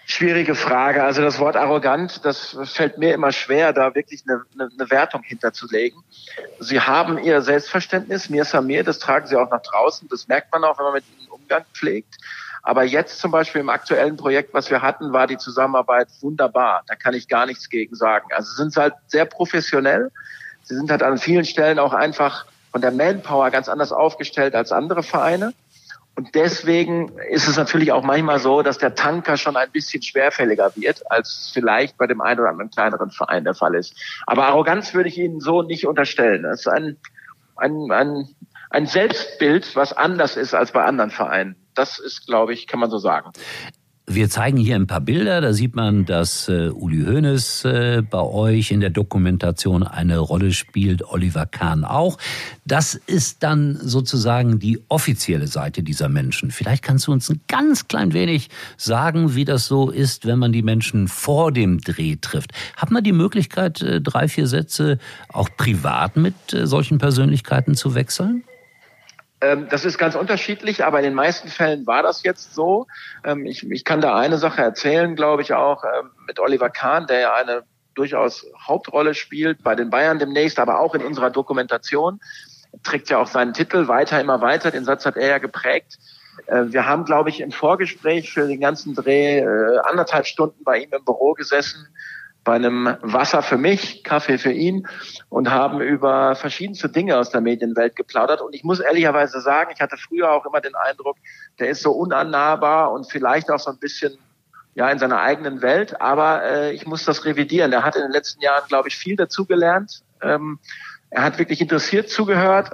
Schwierige 0.05 0.55
Frage. 0.55 1.03
Also 1.03 1.21
das 1.21 1.39
Wort 1.39 1.55
arrogant, 1.55 2.25
das 2.25 2.57
fällt 2.65 2.97
mir 2.97 3.13
immer 3.13 3.31
schwer, 3.31 3.71
da 3.71 3.95
wirklich 3.95 4.23
eine, 4.27 4.43
eine, 4.53 4.69
eine 4.77 4.89
Wertung 4.89 5.23
hinterzulegen. 5.23 6.03
Sie 6.59 6.81
haben 6.81 7.17
ihr 7.17 7.41
Selbstverständnis, 7.41 8.29
mir 8.29 8.41
ist 8.41 8.53
mir, 8.61 8.83
das 8.83 8.99
tragen 8.99 9.27
sie 9.27 9.35
auch 9.35 9.49
nach 9.49 9.61
draußen. 9.61 10.07
Das 10.09 10.27
merkt 10.27 10.51
man 10.51 10.63
auch, 10.63 10.77
wenn 10.77 10.85
man 10.85 10.93
mit 10.95 11.05
ihnen 11.17 11.29
Umgang 11.29 11.65
pflegt. 11.73 12.17
Aber 12.63 12.83
jetzt 12.83 13.19
zum 13.19 13.31
Beispiel 13.31 13.61
im 13.61 13.69
aktuellen 13.69 14.17
Projekt, 14.17 14.53
was 14.53 14.69
wir 14.69 14.81
hatten, 14.81 15.13
war 15.13 15.27
die 15.27 15.37
Zusammenarbeit 15.37 16.09
wunderbar. 16.21 16.83
Da 16.87 16.95
kann 16.95 17.13
ich 17.13 17.27
gar 17.27 17.45
nichts 17.45 17.69
gegen 17.69 17.95
sagen. 17.95 18.27
Also 18.33 18.53
sind 18.53 18.73
sie 18.73 18.81
halt 18.81 18.93
sehr 19.07 19.25
professionell. 19.25 20.11
Sie 20.63 20.75
sind 20.75 20.91
halt 20.91 21.03
an 21.03 21.17
vielen 21.17 21.45
Stellen 21.45 21.79
auch 21.79 21.93
einfach 21.93 22.45
von 22.71 22.81
der 22.81 22.91
Manpower 22.91 23.49
ganz 23.49 23.67
anders 23.67 23.91
aufgestellt 23.91 24.55
als 24.55 24.71
andere 24.71 25.03
Vereine. 25.03 25.53
Und 26.15 26.35
deswegen 26.35 27.17
ist 27.29 27.47
es 27.47 27.57
natürlich 27.57 27.91
auch 27.91 28.03
manchmal 28.03 28.39
so, 28.39 28.61
dass 28.61 28.77
der 28.77 28.95
Tanker 28.95 29.37
schon 29.37 29.55
ein 29.55 29.71
bisschen 29.71 30.01
schwerfälliger 30.01 30.75
wird, 30.75 31.09
als 31.09 31.51
vielleicht 31.53 31.97
bei 31.97 32.05
dem 32.05 32.21
einen 32.21 32.39
oder 32.39 32.49
anderen 32.49 32.69
kleineren 32.69 33.11
Verein 33.11 33.43
der 33.43 33.53
Fall 33.53 33.75
ist. 33.75 33.95
Aber 34.27 34.47
Arroganz 34.47 34.93
würde 34.93 35.09
ich 35.09 35.17
Ihnen 35.17 35.39
so 35.39 35.61
nicht 35.61 35.87
unterstellen. 35.87 36.43
Das 36.43 36.61
ist 36.61 36.67
ein, 36.67 36.97
ein, 37.55 37.91
ein, 37.91 38.27
ein 38.69 38.85
Selbstbild, 38.87 39.75
was 39.75 39.93
anders 39.93 40.35
ist 40.35 40.53
als 40.53 40.73
bei 40.73 40.83
anderen 40.83 41.11
Vereinen. 41.11 41.55
Das 41.75 41.97
ist, 41.97 42.27
glaube 42.27 42.53
ich, 42.53 42.67
kann 42.67 42.81
man 42.81 42.89
so 42.89 42.97
sagen. 42.97 43.31
Wir 44.07 44.29
zeigen 44.29 44.57
hier 44.57 44.75
ein 44.75 44.87
paar 44.87 44.99
Bilder, 44.99 45.41
da 45.41 45.53
sieht 45.53 45.75
man, 45.75 46.05
dass 46.05 46.49
äh, 46.49 46.69
Uli 46.69 47.05
Hoeneß 47.05 47.65
äh, 47.65 48.01
bei 48.01 48.19
euch 48.19 48.71
in 48.71 48.81
der 48.81 48.89
Dokumentation 48.89 49.83
eine 49.83 50.17
Rolle 50.17 50.53
spielt, 50.53 51.03
Oliver 51.07 51.45
Kahn 51.45 51.85
auch. 51.85 52.17
Das 52.65 52.95
ist 52.95 53.43
dann 53.43 53.77
sozusagen 53.79 54.57
die 54.57 54.79
offizielle 54.89 55.47
Seite 55.47 55.83
dieser 55.83 56.09
Menschen. 56.09 56.49
Vielleicht 56.49 56.83
kannst 56.83 57.07
du 57.07 57.11
uns 57.11 57.29
ein 57.29 57.41
ganz 57.47 57.87
klein 57.87 58.11
wenig 58.11 58.49
sagen, 58.75 59.35
wie 59.35 59.45
das 59.45 59.67
so 59.67 59.91
ist, 59.91 60.25
wenn 60.25 60.39
man 60.39 60.51
die 60.51 60.63
Menschen 60.63 61.07
vor 61.07 61.51
dem 61.51 61.79
Dreh 61.79 62.17
trifft. 62.19 62.51
Hat 62.75 62.89
man 62.89 63.03
die 63.03 63.13
Möglichkeit, 63.13 63.81
äh, 63.83 64.01
drei, 64.01 64.27
vier 64.27 64.47
Sätze 64.47 64.97
auch 65.29 65.49
privat 65.55 66.17
mit 66.17 66.53
äh, 66.53 66.65
solchen 66.65 66.97
Persönlichkeiten 66.97 67.75
zu 67.75 67.93
wechseln? 67.93 68.43
Ähm, 69.41 69.67
das 69.69 69.85
ist 69.85 69.97
ganz 69.97 70.15
unterschiedlich, 70.15 70.85
aber 70.85 70.99
in 70.99 71.05
den 71.05 71.13
meisten 71.15 71.47
Fällen 71.49 71.87
war 71.87 72.03
das 72.03 72.23
jetzt 72.23 72.53
so. 72.53 72.87
Ähm, 73.23 73.45
ich, 73.45 73.69
ich 73.69 73.83
kann 73.83 73.99
da 73.99 74.15
eine 74.15 74.37
Sache 74.37 74.61
erzählen, 74.61 75.15
glaube 75.15 75.41
ich 75.41 75.53
auch, 75.53 75.83
ähm, 75.83 76.11
mit 76.27 76.39
Oliver 76.39 76.69
Kahn, 76.69 77.07
der 77.07 77.19
ja 77.19 77.33
eine 77.33 77.63
durchaus 77.95 78.45
Hauptrolle 78.67 79.15
spielt 79.15 79.63
bei 79.63 79.75
den 79.75 79.89
Bayern 79.89 80.19
demnächst, 80.19 80.59
aber 80.59 80.79
auch 80.79 80.95
in 80.95 81.03
unserer 81.03 81.31
Dokumentation. 81.31 82.19
Trägt 82.83 83.09
ja 83.09 83.17
auch 83.17 83.27
seinen 83.27 83.53
Titel 83.53 83.87
weiter, 83.87 84.21
immer 84.21 84.41
weiter. 84.41 84.71
Den 84.71 84.85
Satz 84.85 85.05
hat 85.05 85.17
er 85.17 85.27
ja 85.27 85.37
geprägt. 85.39 85.97
Äh, 86.45 86.65
wir 86.67 86.85
haben, 86.85 87.03
glaube 87.03 87.29
ich, 87.29 87.41
im 87.41 87.51
Vorgespräch 87.51 88.31
für 88.31 88.47
den 88.47 88.59
ganzen 88.59 88.93
Dreh 88.93 89.39
äh, 89.39 89.79
anderthalb 89.85 90.27
Stunden 90.27 90.63
bei 90.63 90.79
ihm 90.79 90.89
im 90.93 91.03
Büro 91.03 91.33
gesessen 91.33 91.87
bei 92.43 92.55
einem 92.55 92.97
Wasser 93.01 93.43
für 93.43 93.57
mich, 93.57 94.03
Kaffee 94.03 94.37
für 94.37 94.51
ihn 94.51 94.87
und 95.29 95.51
haben 95.51 95.79
über 95.79 96.35
verschiedenste 96.35 96.89
Dinge 96.89 97.17
aus 97.17 97.29
der 97.29 97.41
Medienwelt 97.41 97.95
geplaudert. 97.95 98.41
Und 98.41 98.55
ich 98.55 98.63
muss 98.63 98.79
ehrlicherweise 98.79 99.41
sagen, 99.41 99.71
ich 99.73 99.81
hatte 99.81 99.97
früher 99.97 100.31
auch 100.31 100.45
immer 100.45 100.59
den 100.59 100.75
Eindruck, 100.75 101.17
der 101.59 101.69
ist 101.69 101.83
so 101.83 101.91
unannahbar 101.91 102.91
und 102.91 103.11
vielleicht 103.11 103.51
auch 103.51 103.59
so 103.59 103.69
ein 103.69 103.77
bisschen 103.77 104.17
ja 104.73 104.89
in 104.89 104.97
seiner 104.97 105.19
eigenen 105.19 105.61
Welt. 105.61 106.01
Aber 106.01 106.43
äh, 106.43 106.71
ich 106.71 106.87
muss 106.87 107.05
das 107.05 107.25
revidieren. 107.25 107.73
Er 107.73 107.83
hat 107.83 107.95
in 107.95 108.01
den 108.01 108.11
letzten 108.11 108.41
Jahren, 108.41 108.67
glaube 108.67 108.87
ich, 108.87 108.97
viel 108.97 109.15
dazugelernt. 109.15 110.01
Ähm, 110.21 110.57
er 111.11 111.23
hat 111.23 111.37
wirklich 111.37 111.61
interessiert 111.61 112.09
zugehört. 112.09 112.71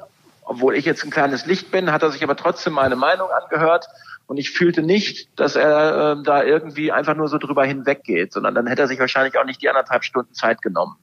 Obwohl 0.49 0.75
ich 0.75 0.85
jetzt 0.85 1.03
ein 1.03 1.11
kleines 1.11 1.45
Licht 1.45 1.71
bin, 1.71 1.91
hat 1.91 2.03
er 2.03 2.11
sich 2.11 2.23
aber 2.23 2.37
trotzdem 2.37 2.71
meine 2.71 2.95
Meinung 2.95 3.29
angehört 3.29 3.89
Und 4.27 4.37
ich 4.37 4.51
fühlte 4.51 4.83
nicht, 4.83 5.29
dass 5.39 5.55
er 5.55 6.17
äh, 6.19 6.23
da 6.23 6.43
irgendwie 6.43 6.91
einfach 6.91 7.15
nur 7.15 7.29
so 7.29 7.37
drüber 7.37 7.65
hinweggeht, 7.65 8.33
sondern 8.33 8.55
dann 8.55 8.67
hätte 8.67 8.83
er 8.83 8.87
sich 8.87 8.99
wahrscheinlich 8.99 9.37
auch 9.39 9.45
nicht 9.45 9.61
die 9.61 9.69
anderthalb 9.69 10.03
Stunden 10.03 10.33
Zeit 10.33 10.61
genommen. 10.61 10.97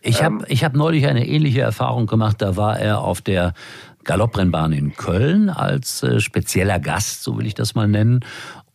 Ich 0.00 0.22
habe 0.22 0.36
ähm, 0.36 0.44
ich 0.48 0.64
hab 0.64 0.74
neulich 0.74 1.06
eine 1.06 1.26
ähnliche 1.26 1.60
Erfahrung 1.60 2.06
gemacht. 2.06 2.40
Da 2.40 2.56
war 2.56 2.78
er 2.78 3.00
auf 3.00 3.20
der 3.20 3.52
Galopprennbahn 4.04 4.72
in 4.72 4.94
Köln 4.94 5.50
als 5.50 6.04
äh, 6.04 6.20
spezieller 6.20 6.78
Gast, 6.78 7.24
so 7.24 7.36
will 7.36 7.46
ich 7.46 7.54
das 7.54 7.74
mal 7.74 7.88
nennen. 7.88 8.24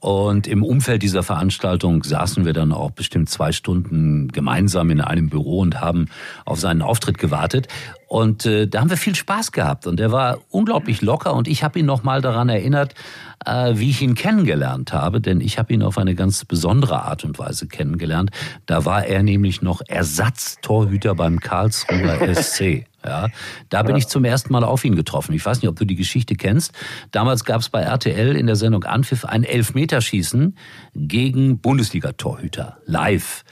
Und 0.01 0.47
im 0.47 0.63
Umfeld 0.63 1.03
dieser 1.03 1.21
Veranstaltung 1.21 2.03
saßen 2.03 2.43
wir 2.43 2.53
dann 2.53 2.71
auch 2.71 2.89
bestimmt 2.89 3.29
zwei 3.29 3.51
Stunden 3.51 4.29
gemeinsam 4.29 4.89
in 4.89 4.99
einem 4.99 5.29
Büro 5.29 5.59
und 5.59 5.79
haben 5.79 6.09
auf 6.43 6.59
seinen 6.59 6.81
Auftritt 6.81 7.19
gewartet. 7.19 7.67
Und 8.07 8.47
äh, 8.47 8.67
da 8.67 8.81
haben 8.81 8.89
wir 8.89 8.97
viel 8.97 9.13
Spaß 9.13 9.51
gehabt. 9.51 9.85
Und 9.85 9.99
er 9.99 10.11
war 10.11 10.39
unglaublich 10.49 11.03
locker. 11.03 11.35
Und 11.35 11.47
ich 11.47 11.63
habe 11.63 11.77
ihn 11.77 11.85
noch 11.85 12.01
mal 12.03 12.19
daran 12.19 12.49
erinnert, 12.49 12.95
äh, 13.45 13.73
wie 13.75 13.89
ich 13.89 14.01
ihn 14.01 14.15
kennengelernt 14.15 14.93
habe. 14.93 15.21
Denn 15.21 15.41
ich 15.41 15.57
habe 15.57 15.73
ihn 15.73 15.83
auf 15.83 15.97
eine 15.97 16.15
ganz 16.15 16.45
besondere 16.45 17.03
Art 17.03 17.23
und 17.23 17.39
Weise 17.39 17.67
kennengelernt. 17.67 18.31
Da 18.65 18.85
war 18.85 19.05
er 19.05 19.23
nämlich 19.23 19.61
noch 19.61 19.81
Ersatztorhüter 19.87 21.15
beim 21.15 21.39
Karlsruher 21.39 22.35
SC. 22.35 22.85
Ja, 23.03 23.29
da 23.69 23.81
bin 23.81 23.95
ja. 23.95 23.97
ich 23.97 24.07
zum 24.07 24.25
ersten 24.25 24.53
Mal 24.53 24.63
auf 24.63 24.85
ihn 24.85 24.95
getroffen. 24.95 25.33
Ich 25.33 25.43
weiß 25.43 25.61
nicht, 25.61 25.69
ob 25.69 25.75
du 25.75 25.85
die 25.85 25.95
Geschichte 25.95 26.35
kennst. 26.35 26.73
Damals 27.09 27.45
gab 27.45 27.61
es 27.61 27.69
bei 27.69 27.81
RTL 27.81 28.35
in 28.35 28.45
der 28.45 28.55
Sendung 28.55 28.83
Anpfiff 28.83 29.25
ein 29.25 29.43
Elfmeterschießen 29.43 30.55
gegen 30.93 31.59
Bundesliga-Torhüter 31.59 32.77
live. 32.85 33.43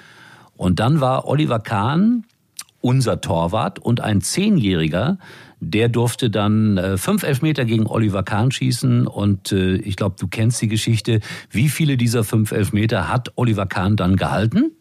Und 0.55 0.79
dann 0.79 1.01
war 1.01 1.25
Oliver 1.25 1.59
Kahn 1.59 2.25
unser 2.81 3.21
Torwart 3.21 3.79
und 3.79 4.01
ein 4.01 4.21
Zehnjähriger, 4.21 5.17
der 5.59 5.89
durfte 5.89 6.29
dann 6.29 6.77
äh, 6.77 6.97
fünf 6.97 7.23
Elfmeter 7.23 7.65
gegen 7.65 7.85
Oliver 7.85 8.23
Kahn 8.23 8.51
schießen 8.51 9.07
und 9.07 9.51
äh, 9.51 9.75
ich 9.75 9.95
glaube, 9.95 10.15
du 10.19 10.27
kennst 10.27 10.61
die 10.61 10.69
Geschichte. 10.69 11.19
Wie 11.49 11.69
viele 11.69 11.97
dieser 11.97 12.23
fünf 12.23 12.51
Elfmeter 12.51 13.09
hat 13.09 13.33
Oliver 13.35 13.65
Kahn 13.65 13.95
dann 13.95 14.15
gehalten? 14.15 14.71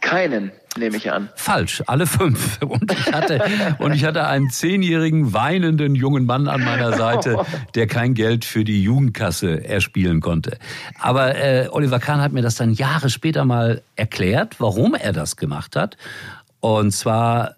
Keinen 0.00 0.52
nehme 0.78 0.96
ich 0.96 1.10
an. 1.10 1.28
Falsch, 1.34 1.82
alle 1.86 2.06
fünf. 2.06 2.60
Und 2.62 2.92
ich 2.92 3.12
hatte, 3.12 3.42
und 3.78 3.92
ich 3.94 4.04
hatte 4.04 4.26
einen 4.26 4.50
zehnjährigen 4.50 5.32
weinenden 5.32 5.94
jungen 5.94 6.24
Mann 6.24 6.46
an 6.46 6.62
meiner 6.62 6.92
Seite, 6.92 7.44
der 7.74 7.86
kein 7.86 8.14
Geld 8.14 8.44
für 8.44 8.64
die 8.64 8.82
Jugendkasse 8.82 9.64
erspielen 9.64 10.20
konnte. 10.20 10.58
Aber 11.00 11.34
äh, 11.36 11.68
Oliver 11.70 11.98
Kahn 11.98 12.20
hat 12.20 12.32
mir 12.32 12.42
das 12.42 12.54
dann 12.54 12.72
Jahre 12.72 13.10
später 13.10 13.44
mal 13.44 13.82
erklärt, 13.96 14.60
warum 14.60 14.94
er 14.94 15.12
das 15.12 15.36
gemacht 15.36 15.74
hat. 15.76 15.96
Und 16.60 16.92
zwar 16.92 17.56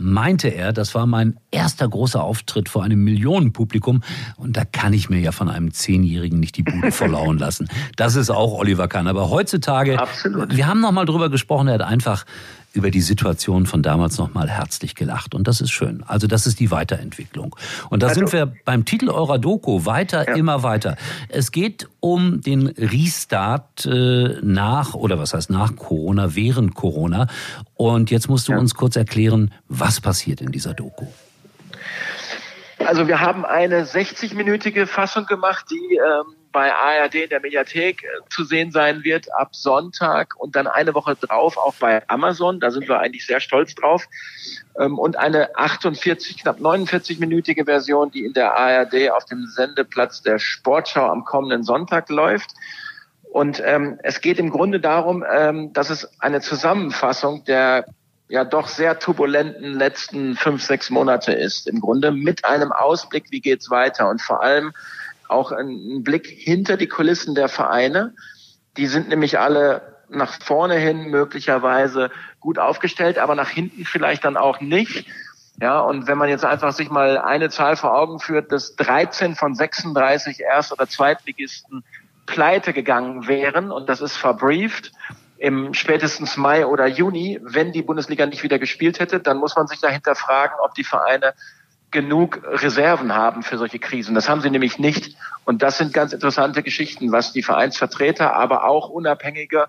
meinte 0.00 0.48
er, 0.48 0.72
das 0.72 0.94
war 0.94 1.06
mein 1.06 1.38
erster 1.50 1.88
großer 1.88 2.22
Auftritt 2.22 2.68
vor 2.68 2.82
einem 2.82 3.04
Millionenpublikum 3.04 4.02
und 4.36 4.56
da 4.56 4.64
kann 4.64 4.92
ich 4.92 5.10
mir 5.10 5.20
ja 5.20 5.30
von 5.30 5.48
einem 5.48 5.72
Zehnjährigen 5.72 6.40
nicht 6.40 6.56
die 6.56 6.62
Bude 6.62 6.90
verlauen 6.90 7.38
lassen. 7.38 7.68
Das 7.96 8.16
ist 8.16 8.30
auch 8.30 8.54
Oliver 8.54 8.88
Kahn. 8.88 9.06
Aber 9.06 9.30
heutzutage, 9.30 10.00
Absolut. 10.00 10.56
wir 10.56 10.66
haben 10.66 10.80
noch 10.80 10.92
mal 10.92 11.04
drüber 11.04 11.28
gesprochen, 11.28 11.68
er 11.68 11.74
hat 11.74 11.82
einfach 11.82 12.24
über 12.72 12.90
die 12.90 13.00
Situation 13.00 13.66
von 13.66 13.82
damals 13.82 14.18
nochmal 14.18 14.48
herzlich 14.48 14.94
gelacht. 14.94 15.34
Und 15.34 15.48
das 15.48 15.60
ist 15.60 15.70
schön. 15.70 16.04
Also 16.06 16.26
das 16.26 16.46
ist 16.46 16.60
die 16.60 16.70
Weiterentwicklung. 16.70 17.56
Und 17.88 18.02
da 18.02 18.08
also, 18.08 18.20
sind 18.20 18.32
wir 18.32 18.52
beim 18.64 18.84
Titel 18.84 19.10
eurer 19.10 19.38
Doku 19.38 19.84
weiter, 19.86 20.28
ja. 20.28 20.34
immer 20.34 20.62
weiter. 20.62 20.96
Es 21.28 21.50
geht 21.52 21.88
um 21.98 22.40
den 22.40 22.68
Restart 22.68 23.86
äh, 23.86 24.36
nach, 24.42 24.94
oder 24.94 25.18
was 25.18 25.34
heißt 25.34 25.50
nach 25.50 25.74
Corona, 25.76 26.34
während 26.34 26.74
Corona. 26.74 27.26
Und 27.74 28.10
jetzt 28.10 28.28
musst 28.28 28.48
du 28.48 28.52
ja. 28.52 28.58
uns 28.58 28.74
kurz 28.74 28.96
erklären, 28.96 29.52
was 29.68 30.00
passiert 30.00 30.40
in 30.40 30.52
dieser 30.52 30.74
Doku. 30.74 31.06
Also 32.78 33.08
wir 33.08 33.20
haben 33.20 33.44
eine 33.44 33.84
60-minütige 33.84 34.86
Fassung 34.86 35.26
gemacht, 35.26 35.66
die 35.70 35.96
ähm, 35.96 36.34
bei 36.52 36.74
ARD 36.74 37.14
in 37.16 37.30
der 37.30 37.40
Mediathek 37.40 38.02
äh, 38.04 38.06
zu 38.28 38.44
sehen 38.44 38.70
sein 38.72 39.04
wird 39.04 39.32
ab 39.34 39.54
Sonntag 39.54 40.34
und 40.36 40.56
dann 40.56 40.66
eine 40.66 40.94
Woche 40.94 41.16
drauf 41.16 41.56
auch 41.56 41.74
bei 41.74 42.02
Amazon. 42.08 42.60
Da 42.60 42.70
sind 42.70 42.88
wir 42.88 42.98
eigentlich 42.98 43.26
sehr 43.26 43.40
stolz 43.40 43.74
drauf. 43.74 44.06
Ähm, 44.78 44.98
und 44.98 45.16
eine 45.16 45.56
48, 45.56 46.38
knapp 46.38 46.58
49-minütige 46.58 47.64
Version, 47.64 48.10
die 48.10 48.24
in 48.24 48.32
der 48.32 48.56
ARD 48.56 49.10
auf 49.10 49.24
dem 49.24 49.46
Sendeplatz 49.46 50.22
der 50.22 50.38
Sportschau 50.38 51.06
am 51.06 51.24
kommenden 51.24 51.62
Sonntag 51.62 52.08
läuft. 52.08 52.50
Und 53.30 53.62
ähm, 53.64 53.98
es 54.02 54.20
geht 54.20 54.38
im 54.38 54.50
Grunde 54.50 54.80
darum, 54.80 55.24
ähm, 55.30 55.72
dass 55.72 55.90
es 55.90 56.20
eine 56.20 56.40
Zusammenfassung 56.40 57.44
der 57.44 57.84
ja 58.30 58.44
doch 58.44 58.68
sehr 58.68 58.98
turbulenten 58.98 59.74
letzten 59.74 60.36
fünf, 60.36 60.62
sechs 60.62 60.88
Monate 60.88 61.32
ist. 61.32 61.66
Im 61.66 61.80
Grunde 61.80 62.12
mit 62.12 62.44
einem 62.44 62.72
Ausblick, 62.72 63.26
wie 63.30 63.40
geht's 63.40 63.70
weiter 63.70 64.08
und 64.08 64.22
vor 64.22 64.40
allem 64.40 64.72
auch 65.30 65.52
ein 65.52 66.02
Blick 66.02 66.26
hinter 66.26 66.76
die 66.76 66.88
Kulissen 66.88 67.34
der 67.34 67.48
Vereine. 67.48 68.14
Die 68.76 68.86
sind 68.86 69.08
nämlich 69.08 69.38
alle 69.38 70.00
nach 70.08 70.42
vorne 70.42 70.74
hin 70.74 71.10
möglicherweise 71.10 72.10
gut 72.40 72.58
aufgestellt, 72.58 73.18
aber 73.18 73.34
nach 73.34 73.48
hinten 73.48 73.84
vielleicht 73.84 74.24
dann 74.24 74.36
auch 74.36 74.60
nicht. 74.60 75.06
Ja, 75.60 75.80
und 75.80 76.06
wenn 76.06 76.16
man 76.16 76.28
jetzt 76.28 76.44
einfach 76.44 76.72
sich 76.72 76.90
mal 76.90 77.18
eine 77.18 77.50
Zahl 77.50 77.76
vor 77.76 77.94
Augen 77.94 78.18
führt, 78.18 78.50
dass 78.50 78.76
13 78.76 79.34
von 79.34 79.54
36 79.54 80.40
Erst- 80.40 80.72
oder 80.72 80.88
Zweitligisten 80.88 81.84
pleite 82.26 82.72
gegangen 82.72 83.28
wären 83.28 83.70
und 83.70 83.88
das 83.88 84.00
ist 84.00 84.16
verbrieft 84.16 84.92
im 85.36 85.72
spätestens 85.74 86.36
Mai 86.36 86.66
oder 86.66 86.86
Juni, 86.86 87.40
wenn 87.42 87.72
die 87.72 87.82
Bundesliga 87.82 88.26
nicht 88.26 88.42
wieder 88.42 88.58
gespielt 88.58 89.00
hätte, 89.00 89.20
dann 89.20 89.38
muss 89.38 89.56
man 89.56 89.66
sich 89.66 89.80
dahinter 89.80 90.14
fragen, 90.14 90.54
ob 90.62 90.74
die 90.74 90.84
Vereine 90.84 91.34
genug 91.90 92.42
Reserven 92.44 93.14
haben 93.14 93.42
für 93.42 93.58
solche 93.58 93.78
Krisen. 93.78 94.14
Das 94.14 94.28
haben 94.28 94.40
sie 94.40 94.50
nämlich 94.50 94.78
nicht. 94.78 95.16
Und 95.44 95.62
das 95.62 95.78
sind 95.78 95.92
ganz 95.92 96.12
interessante 96.12 96.62
Geschichten, 96.62 97.12
was 97.12 97.32
die 97.32 97.42
Vereinsvertreter, 97.42 98.34
aber 98.34 98.64
auch 98.64 98.88
unabhängige 98.88 99.66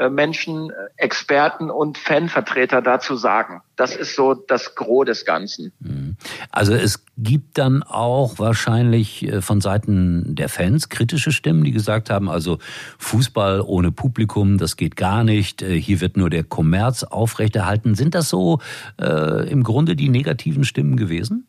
äh, 0.00 0.08
Menschen, 0.08 0.70
äh, 0.70 0.74
Experten 0.96 1.68
und 1.68 1.98
Fanvertreter 1.98 2.80
dazu 2.80 3.16
sagen. 3.16 3.60
Das 3.76 3.94
ist 3.94 4.14
so 4.14 4.32
das 4.34 4.74
Gros 4.74 5.04
des 5.04 5.24
Ganzen. 5.26 5.72
Mhm. 5.80 6.16
Also 6.50 6.72
es 6.72 7.04
gibt 7.18 7.58
dann 7.58 7.82
auch 7.82 8.38
wahrscheinlich 8.38 9.24
äh, 9.24 9.42
von 9.42 9.60
Seiten 9.60 10.36
der 10.36 10.48
Fans 10.48 10.88
kritische 10.88 11.32
Stimmen, 11.32 11.64
die 11.64 11.72
gesagt 11.72 12.08
haben, 12.08 12.30
also 12.30 12.58
Fußball 12.98 13.60
ohne 13.60 13.90
Publikum, 13.92 14.56
das 14.56 14.76
geht 14.76 14.96
gar 14.96 15.22
nicht. 15.22 15.60
Hier 15.60 16.00
wird 16.00 16.16
nur 16.16 16.30
der 16.30 16.44
Kommerz 16.44 17.02
aufrechterhalten. 17.02 17.94
Sind 17.94 18.14
das 18.14 18.30
so 18.30 18.60
äh, 18.98 19.50
im 19.50 19.64
Grunde 19.64 19.96
die 19.96 20.08
negativen 20.08 20.64
Stimmen 20.64 20.96
gewesen? 20.96 21.46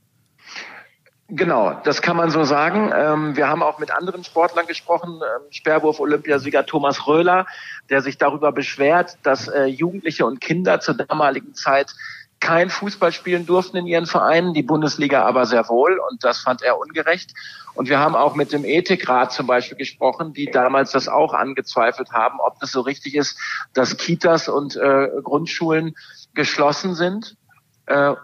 Genau, 1.34 1.80
das 1.86 2.02
kann 2.02 2.18
man 2.18 2.30
so 2.30 2.44
sagen. 2.44 2.92
Ähm, 2.94 3.38
wir 3.38 3.48
haben 3.48 3.64
auch 3.64 3.80
mit 3.80 3.90
anderen 3.90 4.26
Sportlern 4.26 4.68
gesprochen. 4.68 5.22
Ähm, 5.22 5.44
Sperrwurf-Olympiasieger 5.50 6.66
Thomas 6.66 7.08
Röhler, 7.08 7.46
der 7.90 8.02
sich 8.02 8.18
darüber 8.18 8.52
beschwert, 8.52 9.18
dass 9.24 9.48
äh, 9.48 9.64
Jugendliche 9.64 10.26
und 10.26 10.42
Kinder 10.42 10.82
zur 10.82 10.96
damaligen 10.96 11.54
Zeit 11.56 11.96
kein 12.42 12.70
Fußball 12.70 13.14
spielen 13.14 13.46
durften 13.46 13.78
in 13.78 13.88
ihren 13.88 14.08
Vereinen, 14.08 14.54
die 14.54 14.64
Bundesliga 14.64 15.24
aber 15.24 15.46
sehr 15.46 15.70
wohl 15.70 16.02
und 16.10 16.22
das 16.26 16.40
fand 16.40 16.64
er 16.64 16.78
ungerecht. 16.78 17.32
Und 17.76 17.88
wir 17.88 18.00
haben 18.00 18.16
auch 18.16 18.36
mit 18.36 18.52
dem 18.52 18.66
Ethikrat 18.66 19.32
zum 19.32 19.48
Beispiel 19.48 19.78
gesprochen, 19.78 20.34
die 20.34 20.48
damals 20.48 20.92
das 20.92 21.08
auch 21.08 21.34
angezweifelt 21.34 22.12
haben, 22.12 22.42
ob 22.42 22.60
das 22.60 22.74
so 22.74 22.82
richtig 22.82 23.16
ist, 23.16 23.38
dass 23.74 23.96
Kitas 23.96 24.50
und 24.50 24.76
äh, 24.76 25.08
Grundschulen 25.24 25.96
geschlossen 26.34 26.94
sind 26.94 27.38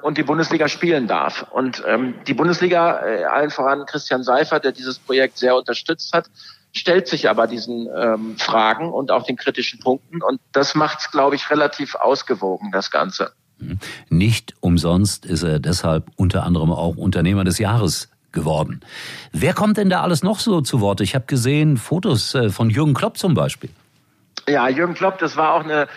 und 0.02 0.18
die 0.18 0.24
Bundesliga 0.24 0.68
spielen 0.68 1.08
darf. 1.08 1.46
Und 1.52 1.84
ähm, 1.86 2.16
die 2.28 2.34
Bundesliga, 2.34 3.06
äh, 3.06 3.24
allen 3.26 3.50
voran 3.50 3.86
Christian 3.86 4.24
Seifert, 4.24 4.64
der 4.64 4.72
dieses 4.72 5.00
Projekt 5.00 5.38
sehr 5.38 5.56
unterstützt 5.56 6.14
hat, 6.14 6.30
stellt 6.74 7.08
sich 7.08 7.30
aber 7.30 7.48
diesen 7.48 7.88
ähm, 7.96 8.38
Fragen 8.38 8.92
und 8.92 9.12
auch 9.12 9.24
den 9.24 9.36
kritischen 9.36 9.80
Punkten. 9.80 10.22
Und 10.22 10.40
das 10.52 10.76
macht 10.76 11.00
es, 11.00 11.12
glaube 11.12 11.36
ich, 11.36 11.50
relativ 11.50 11.96
ausgewogen, 11.96 12.72
das 12.72 12.92
Ganze. 12.92 13.32
Mhm. 13.60 13.80
Nicht 14.10 14.54
umsonst 14.60 15.26
ist 15.26 15.44
er 15.44 15.60
deshalb 15.60 16.06
unter 16.16 16.44
anderem 16.44 16.72
auch 16.72 16.96
Unternehmer 16.96 17.44
des 17.44 17.58
Jahres 17.58 18.10
geworden. 18.32 18.82
Wer 19.32 19.54
kommt 19.54 19.78
denn 19.78 19.90
da 19.90 20.02
alles 20.02 20.22
noch 20.22 20.40
so 20.40 20.62
zu 20.62 20.80
Wort? 20.80 21.02
Ich 21.02 21.16
habe 21.16 21.26
gesehen 21.26 21.78
Fotos 21.78 22.36
äh, 22.36 22.50
von 22.50 22.70
Jürgen 22.70 22.94
Klopp 22.94 23.18
zum 23.18 23.34
Beispiel. 23.34 23.72
Ja, 24.48 24.70
Jürgen 24.70 24.94
Klopp, 24.94 25.18
das 25.18 25.36
war 25.36 25.54
auch 25.54 25.64
eine 25.64 25.88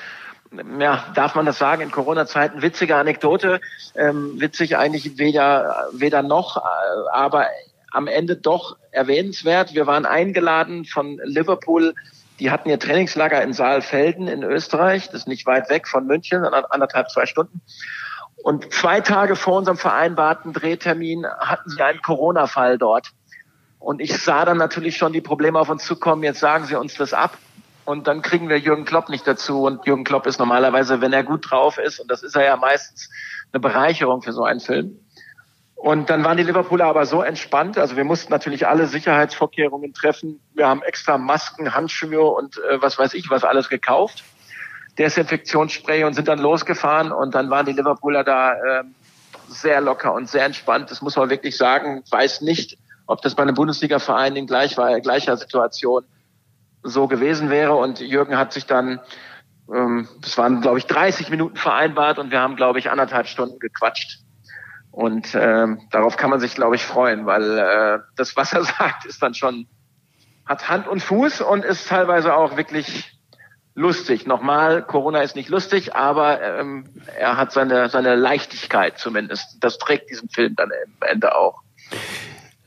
ja, 0.78 1.04
darf 1.14 1.34
man 1.34 1.46
das 1.46 1.58
sagen, 1.58 1.82
in 1.82 1.90
Corona-Zeiten 1.90 2.62
witzige 2.62 2.96
Anekdote, 2.96 3.60
ähm, 3.94 4.40
witzig 4.40 4.76
eigentlich 4.76 5.18
weder, 5.18 5.88
weder 5.92 6.22
noch, 6.22 6.62
aber 7.12 7.46
am 7.92 8.06
Ende 8.06 8.36
doch 8.36 8.76
erwähnenswert. 8.90 9.74
Wir 9.74 9.86
waren 9.86 10.06
eingeladen 10.06 10.84
von 10.84 11.20
Liverpool, 11.24 11.94
die 12.38 12.50
hatten 12.50 12.68
ihr 12.68 12.78
Trainingslager 12.78 13.42
in 13.42 13.52
Saalfelden 13.52 14.26
in 14.26 14.42
Österreich, 14.42 15.06
das 15.06 15.22
ist 15.22 15.28
nicht 15.28 15.46
weit 15.46 15.68
weg 15.70 15.86
von 15.86 16.06
München, 16.06 16.44
anderthalb, 16.44 17.10
zwei 17.10 17.26
Stunden. 17.26 17.60
Und 18.42 18.72
zwei 18.72 19.00
Tage 19.02 19.36
vor 19.36 19.58
unserem 19.58 19.76
vereinbarten 19.76 20.54
Drehtermin 20.54 21.26
hatten 21.26 21.68
sie 21.68 21.82
einen 21.82 22.00
Corona-Fall 22.00 22.78
dort. 22.78 23.10
Und 23.78 24.00
ich 24.00 24.16
sah 24.18 24.44
dann 24.44 24.56
natürlich 24.56 24.96
schon 24.96 25.12
die 25.12 25.20
Probleme 25.20 25.58
auf 25.58 25.68
uns 25.68 25.84
zukommen, 25.84 26.22
jetzt 26.22 26.40
sagen 26.40 26.64
sie 26.64 26.78
uns 26.78 26.94
das 26.94 27.12
ab. 27.12 27.36
Und 27.90 28.06
dann 28.06 28.22
kriegen 28.22 28.48
wir 28.48 28.56
Jürgen 28.56 28.84
Klopp 28.84 29.08
nicht 29.08 29.26
dazu. 29.26 29.64
Und 29.64 29.84
Jürgen 29.84 30.04
Klopp 30.04 30.24
ist 30.28 30.38
normalerweise, 30.38 31.00
wenn 31.00 31.12
er 31.12 31.24
gut 31.24 31.50
drauf 31.50 31.76
ist, 31.76 31.98
und 31.98 32.08
das 32.08 32.22
ist 32.22 32.36
er 32.36 32.44
ja 32.44 32.56
meistens, 32.56 33.10
eine 33.52 33.58
Bereicherung 33.58 34.22
für 34.22 34.32
so 34.32 34.44
einen 34.44 34.60
Film. 34.60 35.00
Und 35.74 36.08
dann 36.08 36.22
waren 36.22 36.36
die 36.36 36.44
Liverpooler 36.44 36.84
aber 36.84 37.04
so 37.04 37.20
entspannt. 37.20 37.78
Also 37.78 37.96
wir 37.96 38.04
mussten 38.04 38.30
natürlich 38.30 38.68
alle 38.68 38.86
Sicherheitsvorkehrungen 38.86 39.92
treffen. 39.92 40.38
Wir 40.54 40.68
haben 40.68 40.82
extra 40.82 41.18
Masken, 41.18 41.74
Handschuhe 41.74 42.22
und 42.22 42.58
äh, 42.58 42.80
was 42.80 42.96
weiß 42.96 43.12
ich 43.14 43.28
was 43.28 43.42
alles 43.42 43.68
gekauft. 43.68 44.22
Desinfektionsspray 44.96 46.04
und 46.04 46.14
sind 46.14 46.28
dann 46.28 46.38
losgefahren. 46.38 47.10
Und 47.10 47.34
dann 47.34 47.50
waren 47.50 47.66
die 47.66 47.72
Liverpooler 47.72 48.22
da 48.22 48.52
äh, 48.52 48.84
sehr 49.48 49.80
locker 49.80 50.12
und 50.12 50.28
sehr 50.28 50.44
entspannt. 50.44 50.92
Das 50.92 51.02
muss 51.02 51.16
man 51.16 51.28
wirklich 51.28 51.56
sagen. 51.56 52.02
Ich 52.04 52.12
weiß 52.12 52.42
nicht, 52.42 52.78
ob 53.08 53.20
das 53.22 53.34
bei 53.34 53.42
einem 53.42 53.56
Bundesliga-Verein 53.56 54.36
in 54.36 54.46
gleich, 54.46 54.76
gleicher 54.76 55.36
Situation 55.36 56.04
so 56.82 57.08
gewesen 57.08 57.50
wäre. 57.50 57.74
Und 57.74 58.00
Jürgen 58.00 58.36
hat 58.36 58.52
sich 58.52 58.66
dann, 58.66 59.00
ähm, 59.72 60.08
das 60.20 60.38
waren, 60.38 60.60
glaube 60.60 60.78
ich, 60.78 60.86
30 60.86 61.30
Minuten 61.30 61.56
vereinbart 61.56 62.18
und 62.18 62.30
wir 62.30 62.40
haben, 62.40 62.56
glaube 62.56 62.78
ich, 62.78 62.90
anderthalb 62.90 63.26
Stunden 63.26 63.58
gequatscht. 63.58 64.20
Und 64.90 65.34
äh, 65.34 65.66
darauf 65.90 66.16
kann 66.16 66.30
man 66.30 66.40
sich, 66.40 66.54
glaube 66.54 66.76
ich, 66.76 66.84
freuen, 66.84 67.26
weil 67.26 67.58
äh, 67.58 67.98
das, 68.16 68.36
was 68.36 68.52
er 68.52 68.64
sagt, 68.78 69.04
ist 69.04 69.22
dann 69.22 69.34
schon, 69.34 69.66
hat 70.46 70.68
Hand 70.68 70.88
und 70.88 71.02
Fuß 71.02 71.42
und 71.42 71.64
ist 71.64 71.88
teilweise 71.88 72.34
auch 72.34 72.56
wirklich 72.56 73.16
lustig. 73.74 74.26
Nochmal, 74.26 74.82
Corona 74.82 75.22
ist 75.22 75.36
nicht 75.36 75.48
lustig, 75.48 75.94
aber 75.94 76.42
ähm, 76.42 76.84
er 77.16 77.36
hat 77.36 77.52
seine, 77.52 77.88
seine 77.88 78.16
Leichtigkeit 78.16 78.98
zumindest. 78.98 79.58
Das 79.60 79.78
trägt 79.78 80.10
diesen 80.10 80.28
Film 80.28 80.56
dann 80.56 80.70
am 80.70 81.08
Ende 81.08 81.34
auch. 81.36 81.62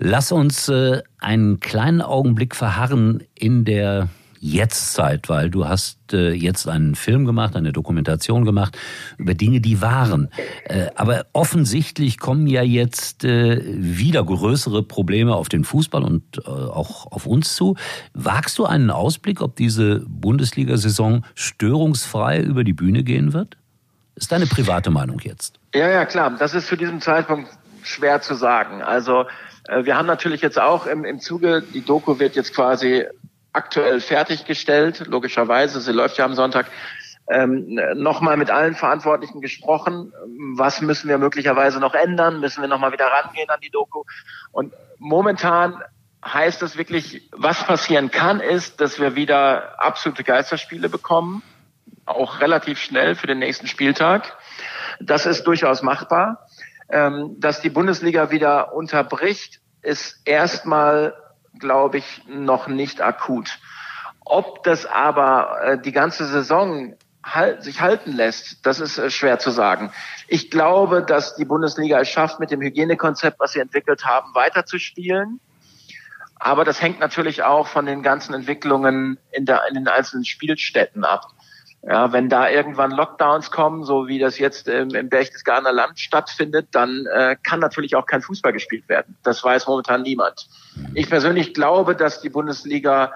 Lass 0.06 0.34
uns 0.34 0.68
äh, 0.68 1.02
einen 1.20 1.62
kleinen 1.62 2.02
Augenblick 2.02 2.58
verharren 2.58 3.24
in 3.36 3.64
der 3.64 4.10
Jetztzeit, 4.42 5.30
weil 5.30 5.50
du 5.50 5.66
hast 5.66 6.12
äh, 6.12 6.34
jetzt 6.34 6.68
einen 6.68 6.96
Film 6.96 7.24
gemacht, 7.24 7.56
eine 7.56 7.72
Dokumentation 7.72 8.44
gemacht 8.44 8.78
über 9.18 9.34
Dinge, 9.34 9.62
die 9.62 9.82
waren. 9.82 10.30
Äh, 10.66 10.88
aber 10.98 11.28
offensichtlich 11.32 12.20
kommen 12.20 12.48
ja 12.48 12.64
jetzt 12.64 13.24
äh, 13.24 13.62
wieder 13.66 14.26
größere 14.26 14.84
Probleme 14.84 15.36
auf 15.36 15.48
den 15.48 15.64
Fußball 15.64 16.04
und 16.04 16.40
äh, 16.40 16.50
auch 16.50 17.10
auf 17.10 17.26
uns 17.26 17.56
zu. 17.56 17.78
Wagst 18.14 18.60
du 18.60 18.66
einen 18.66 18.92
Ausblick, 18.92 19.40
ob 19.40 19.56
diese 19.56 20.02
Bundesliga-Saison 20.06 21.24
störungsfrei 21.34 22.42
über 22.42 22.66
die 22.66 22.74
Bühne 22.74 23.06
gehen 23.06 23.32
wird? 23.32 23.56
Ist 24.16 24.34
deine 24.34 24.48
private 24.48 24.92
Meinung 24.92 25.22
jetzt? 25.22 25.62
Ja, 25.74 25.88
ja, 25.88 26.06
klar. 26.06 26.36
Das 26.38 26.54
ist 26.54 26.68
zu 26.68 26.76
diesem 26.76 27.00
Zeitpunkt 27.00 27.48
schwer 27.84 28.20
zu 28.20 28.36
sagen. 28.36 28.82
Also 28.82 29.24
wir 29.70 29.98
haben 29.98 30.08
natürlich 30.08 30.42
jetzt 30.42 30.60
auch 30.60 30.86
im, 30.86 31.06
im 31.06 31.20
Zuge, 31.20 31.62
die 31.62 31.82
Doku 31.82 32.20
wird 32.20 32.36
jetzt 32.36 32.54
quasi 32.54 33.06
aktuell 33.54 34.02
fertiggestellt, 34.02 35.06
logischerweise, 35.08 35.80
sie 35.80 35.92
läuft 35.92 36.18
ja 36.18 36.26
am 36.26 36.34
Sonntag, 36.34 36.66
ähm, 37.30 37.80
nochmal 37.96 38.36
mit 38.36 38.50
allen 38.50 38.76
Verantwortlichen 38.76 39.40
gesprochen. 39.40 40.12
Was 40.56 40.82
müssen 40.82 41.08
wir 41.08 41.18
möglicherweise 41.18 41.80
noch 41.80 41.94
ändern? 41.94 42.42
Müssen 42.42 42.62
wir 42.62 42.68
nochmal 42.68 42.92
wieder 42.92 43.08
rangehen 43.08 43.50
an 43.50 43.62
die 43.62 43.70
Doku? 43.70 44.04
Und 44.52 44.74
momentan 44.98 45.82
heißt 46.26 46.62
es 46.64 46.78
wirklich, 46.78 47.30
was 47.32 47.66
passieren 47.66 48.12
kann, 48.12 48.40
ist, 48.40 48.82
dass 48.82 49.00
wir 49.00 49.16
wieder 49.16 49.82
absolute 49.82 50.24
Geisterspiele 50.24 50.90
bekommen, 50.90 51.44
auch 52.06 52.42
relativ 52.42 52.80
schnell 52.80 53.16
für 53.16 53.28
den 53.28 53.40
nächsten 53.40 53.68
Spieltag. 53.68 54.38
Das 55.00 55.26
ist 55.26 55.44
durchaus 55.46 55.82
machbar. 55.82 56.48
Ähm, 56.94 57.36
dass 57.40 57.60
die 57.60 57.70
Bundesliga 57.70 58.30
wieder 58.32 58.74
unterbricht, 58.74 59.60
ist 59.82 60.22
erstmal 60.26 61.14
glaube 61.60 61.98
ich, 62.00 62.22
noch 62.28 62.68
nicht 62.68 63.02
akut. 63.02 63.60
Ob 64.22 64.64
das 64.64 64.86
aber 64.86 65.60
äh, 65.64 65.82
die 65.82 65.92
ganze 65.92 66.26
Saison 66.26 66.96
halt, 67.24 67.64
sich 67.64 67.82
halten 67.82 68.14
lässt, 68.14 68.66
das 68.66 68.80
ist 68.80 68.98
äh, 68.98 69.10
schwer 69.10 69.40
zu 69.40 69.52
sagen. 69.52 69.92
Ich 70.28 70.50
glaube, 70.50 71.04
dass 71.04 71.36
die 71.36 71.46
Bundesliga 71.46 72.00
es 72.00 72.10
schafft, 72.10 72.40
mit 72.40 72.52
dem 72.52 72.62
Hygienekonzept, 72.62 73.40
was 73.40 73.54
sie 73.54 73.60
entwickelt 73.60 74.06
haben, 74.06 74.34
weiterzuspielen. 74.34 75.40
Aber 76.36 76.66
das 76.66 76.82
hängt 76.82 77.00
natürlich 77.00 77.44
auch 77.44 77.68
von 77.68 77.86
den 77.86 78.02
ganzen 78.02 78.34
Entwicklungen 78.34 79.18
in, 79.32 79.46
der, 79.46 79.66
in 79.68 79.76
den 79.76 79.88
einzelnen 79.88 80.26
Spielstätten 80.26 81.06
ab. 81.06 81.28
Ja, 81.86 82.14
wenn 82.14 82.30
da 82.30 82.50
irgendwann 82.50 82.92
Lockdowns 82.92 83.52
kommen, 83.52 83.84
so 83.84 84.08
wie 84.08 84.18
das 84.18 84.40
jetzt 84.40 84.70
im, 84.70 84.92
im 84.92 85.10
Berchtesgadener 85.10 85.74
Land 85.74 86.00
stattfindet, 86.00 86.70
dann 86.72 87.06
äh, 87.08 87.36
kann 87.44 87.60
natürlich 87.60 87.98
auch 87.98 88.06
kein 88.06 88.22
Fußball 88.22 88.54
gespielt 88.54 88.88
werden. 88.88 89.18
Das 89.22 89.44
weiß 89.44 89.68
momentan 89.68 90.02
niemand. 90.02 90.48
Ich 90.94 91.10
persönlich 91.10 91.54
glaube, 91.54 91.96
dass 91.96 92.22
die 92.22 92.30
Bundesliga 92.30 93.12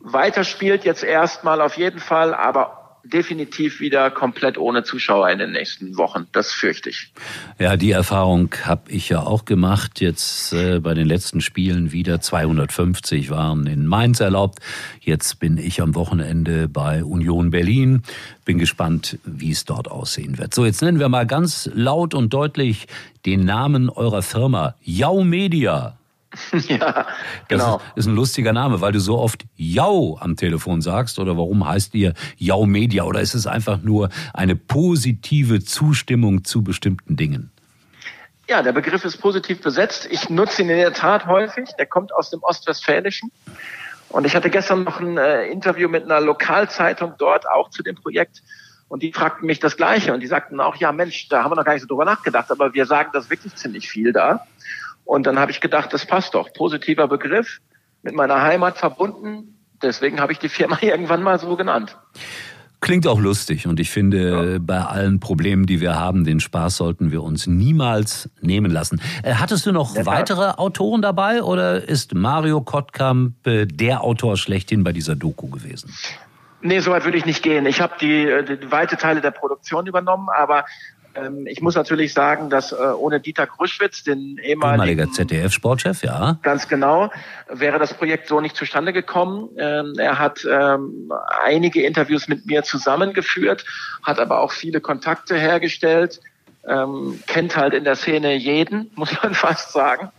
weiterspielt, 0.00 0.84
jetzt 0.84 1.04
erstmal 1.04 1.60
auf 1.60 1.76
jeden 1.76 2.00
Fall, 2.00 2.34
aber 2.34 2.85
definitiv 3.08 3.80
wieder 3.80 4.10
komplett 4.10 4.58
ohne 4.58 4.84
Zuschauer 4.84 5.30
in 5.30 5.38
den 5.38 5.52
nächsten 5.52 5.96
Wochen. 5.96 6.26
Das 6.32 6.52
fürchte 6.52 6.90
ich. 6.90 7.12
Ja, 7.58 7.76
die 7.76 7.90
Erfahrung 7.90 8.50
habe 8.64 8.90
ich 8.90 9.08
ja 9.08 9.20
auch 9.20 9.44
gemacht. 9.44 10.00
Jetzt 10.00 10.52
äh, 10.52 10.80
bei 10.80 10.94
den 10.94 11.06
letzten 11.06 11.40
Spielen 11.40 11.92
wieder 11.92 12.20
250 12.20 13.30
waren 13.30 13.66
in 13.66 13.86
Mainz 13.86 14.20
erlaubt. 14.20 14.58
Jetzt 15.00 15.38
bin 15.40 15.58
ich 15.58 15.80
am 15.80 15.94
Wochenende 15.94 16.68
bei 16.68 17.04
Union 17.04 17.50
Berlin. 17.50 18.02
Bin 18.44 18.58
gespannt, 18.58 19.18
wie 19.24 19.50
es 19.50 19.64
dort 19.64 19.90
aussehen 19.90 20.38
wird. 20.38 20.54
So, 20.54 20.64
jetzt 20.64 20.82
nennen 20.82 20.98
wir 20.98 21.08
mal 21.08 21.26
ganz 21.26 21.70
laut 21.74 22.14
und 22.14 22.32
deutlich 22.32 22.86
den 23.24 23.44
Namen 23.44 23.90
eurer 23.90 24.22
Firma. 24.22 24.74
Yau 24.82 25.24
Media. 25.24 25.96
ja, 26.68 27.06
genau. 27.48 27.78
Das 27.78 27.82
ist, 27.94 27.96
ist, 27.96 28.06
ein 28.06 28.14
lustiger 28.14 28.52
Name, 28.52 28.80
weil 28.80 28.92
du 28.92 29.00
so 29.00 29.18
oft 29.18 29.44
Jau 29.56 30.18
am 30.20 30.36
Telefon 30.36 30.82
sagst. 30.82 31.18
Oder 31.18 31.36
warum 31.36 31.66
heißt 31.66 31.94
ihr 31.94 32.14
Jau 32.36 32.66
Media? 32.66 33.04
Oder 33.04 33.20
ist 33.20 33.34
es 33.34 33.46
einfach 33.46 33.82
nur 33.82 34.10
eine 34.34 34.56
positive 34.56 35.62
Zustimmung 35.62 36.44
zu 36.44 36.62
bestimmten 36.62 37.16
Dingen? 37.16 37.50
Ja, 38.48 38.62
der 38.62 38.72
Begriff 38.72 39.04
ist 39.04 39.18
positiv 39.18 39.60
besetzt. 39.60 40.08
Ich 40.10 40.30
nutze 40.30 40.62
ihn 40.62 40.70
in 40.70 40.76
der 40.76 40.92
Tat 40.92 41.26
häufig. 41.26 41.70
Der 41.78 41.86
kommt 41.86 42.14
aus 42.14 42.30
dem 42.30 42.42
Ostwestfälischen. 42.42 43.32
Und 44.08 44.24
ich 44.24 44.36
hatte 44.36 44.50
gestern 44.50 44.84
noch 44.84 45.00
ein 45.00 45.18
äh, 45.18 45.46
Interview 45.48 45.88
mit 45.88 46.04
einer 46.04 46.20
Lokalzeitung 46.20 47.14
dort, 47.18 47.48
auch 47.48 47.70
zu 47.70 47.82
dem 47.82 47.96
Projekt. 47.96 48.42
Und 48.88 49.02
die 49.02 49.12
fragten 49.12 49.46
mich 49.46 49.58
das 49.58 49.76
Gleiche. 49.76 50.14
Und 50.14 50.20
die 50.20 50.28
sagten 50.28 50.60
auch, 50.60 50.76
ja 50.76 50.92
Mensch, 50.92 51.28
da 51.28 51.42
haben 51.42 51.50
wir 51.50 51.56
noch 51.56 51.64
gar 51.64 51.72
nicht 51.72 51.82
so 51.82 51.88
drüber 51.88 52.04
nachgedacht, 52.04 52.50
aber 52.52 52.72
wir 52.72 52.86
sagen 52.86 53.10
das 53.12 53.30
wirklich 53.30 53.54
ziemlich 53.56 53.88
viel 53.88 54.12
da. 54.12 54.46
Und 55.06 55.26
dann 55.26 55.38
habe 55.38 55.52
ich 55.52 55.60
gedacht, 55.62 55.94
das 55.94 56.04
passt 56.04 56.34
doch. 56.34 56.52
Positiver 56.52 57.08
Begriff, 57.08 57.60
mit 58.02 58.14
meiner 58.14 58.42
Heimat 58.42 58.76
verbunden. 58.76 59.56
Deswegen 59.80 60.20
habe 60.20 60.32
ich 60.32 60.38
die 60.38 60.48
Firma 60.48 60.78
irgendwann 60.82 61.22
mal 61.22 61.38
so 61.38 61.56
genannt. 61.56 61.96
Klingt 62.80 63.06
auch 63.06 63.18
lustig 63.18 63.66
und 63.66 63.80
ich 63.80 63.90
finde, 63.90 64.52
ja. 64.52 64.58
bei 64.60 64.80
allen 64.80 65.18
Problemen, 65.18 65.64
die 65.64 65.80
wir 65.80 65.98
haben, 65.98 66.24
den 66.24 66.40
Spaß 66.40 66.76
sollten 66.76 67.10
wir 67.10 67.22
uns 67.22 67.46
niemals 67.46 68.28
nehmen 68.42 68.70
lassen. 68.70 69.00
Äh, 69.22 69.34
hattest 69.34 69.64
du 69.64 69.72
noch 69.72 69.96
ja, 69.96 70.04
weitere 70.04 70.50
Autoren 70.50 71.00
dabei 71.00 71.42
oder 71.42 71.88
ist 71.88 72.14
Mario 72.14 72.60
Kottkamp 72.60 73.46
äh, 73.46 73.64
der 73.64 74.04
Autor 74.04 74.36
schlechthin 74.36 74.84
bei 74.84 74.92
dieser 74.92 75.16
Doku 75.16 75.48
gewesen? 75.48 75.90
Nee, 76.60 76.80
so 76.80 76.90
weit 76.90 77.04
würde 77.04 77.16
ich 77.16 77.24
nicht 77.24 77.42
gehen. 77.42 77.64
Ich 77.64 77.80
habe 77.80 77.94
die, 78.00 78.24
äh, 78.24 78.44
die 78.44 78.70
weite 78.70 78.96
Teile 78.96 79.20
der 79.20 79.30
Produktion 79.30 79.86
übernommen, 79.86 80.28
aber 80.36 80.64
ähm, 81.16 81.46
ich 81.46 81.60
muss 81.60 81.74
natürlich 81.74 82.12
sagen, 82.12 82.50
dass 82.50 82.72
äh, 82.72 82.76
ohne 82.76 83.20
Dieter 83.20 83.46
Gruschwitz, 83.46 84.04
den 84.04 84.38
ehemaligen 84.38 84.98
ehemaliger 84.98 85.10
ZDF-Sportchef, 85.10 86.02
ja, 86.02 86.38
ganz 86.42 86.68
genau, 86.68 87.10
wäre 87.48 87.78
das 87.78 87.94
Projekt 87.94 88.28
so 88.28 88.40
nicht 88.40 88.56
zustande 88.56 88.92
gekommen. 88.92 89.48
Ähm, 89.58 89.94
er 89.98 90.18
hat 90.18 90.46
ähm, 90.50 91.12
einige 91.44 91.82
Interviews 91.82 92.28
mit 92.28 92.46
mir 92.46 92.62
zusammengeführt, 92.62 93.64
hat 94.02 94.18
aber 94.18 94.40
auch 94.40 94.52
viele 94.52 94.80
Kontakte 94.80 95.36
hergestellt, 95.36 96.20
ähm, 96.66 97.20
kennt 97.26 97.56
halt 97.56 97.74
in 97.74 97.84
der 97.84 97.96
Szene 97.96 98.34
jeden, 98.34 98.90
muss 98.96 99.10
man 99.22 99.34
fast 99.34 99.72
sagen. 99.72 100.10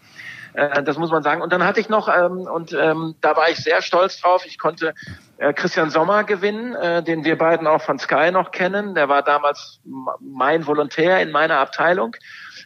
Äh, 0.54 0.82
das 0.84 0.98
muss 0.98 1.12
man 1.12 1.24
sagen. 1.24 1.42
Und 1.42 1.54
dann 1.54 1.64
hatte 1.64 1.80
ich 1.80 1.90
noch, 1.90 2.10
ähm, 2.10 2.40
und 2.40 2.74
ähm, 2.74 3.16
da 3.22 3.36
war 3.36 3.50
ich 3.50 3.58
sehr 3.58 3.82
stolz 3.82 4.20
drauf, 4.20 4.44
ich 4.46 4.58
konnte 4.58 4.96
Christian 5.54 5.90
Sommer 5.90 6.24
gewinnen, 6.24 6.76
äh, 6.76 7.04
den 7.04 7.24
wir 7.24 7.38
beiden 7.38 7.68
auch 7.68 7.82
von 7.82 8.00
Sky 8.00 8.32
noch 8.32 8.52
kennen. 8.52 8.96
Der 8.96 9.08
war 9.10 9.22
damals 9.22 9.80
mein 10.20 10.66
Volontär 10.66 11.22
in 11.22 11.32
meiner 11.32 11.60
Abteilung. 11.60 12.16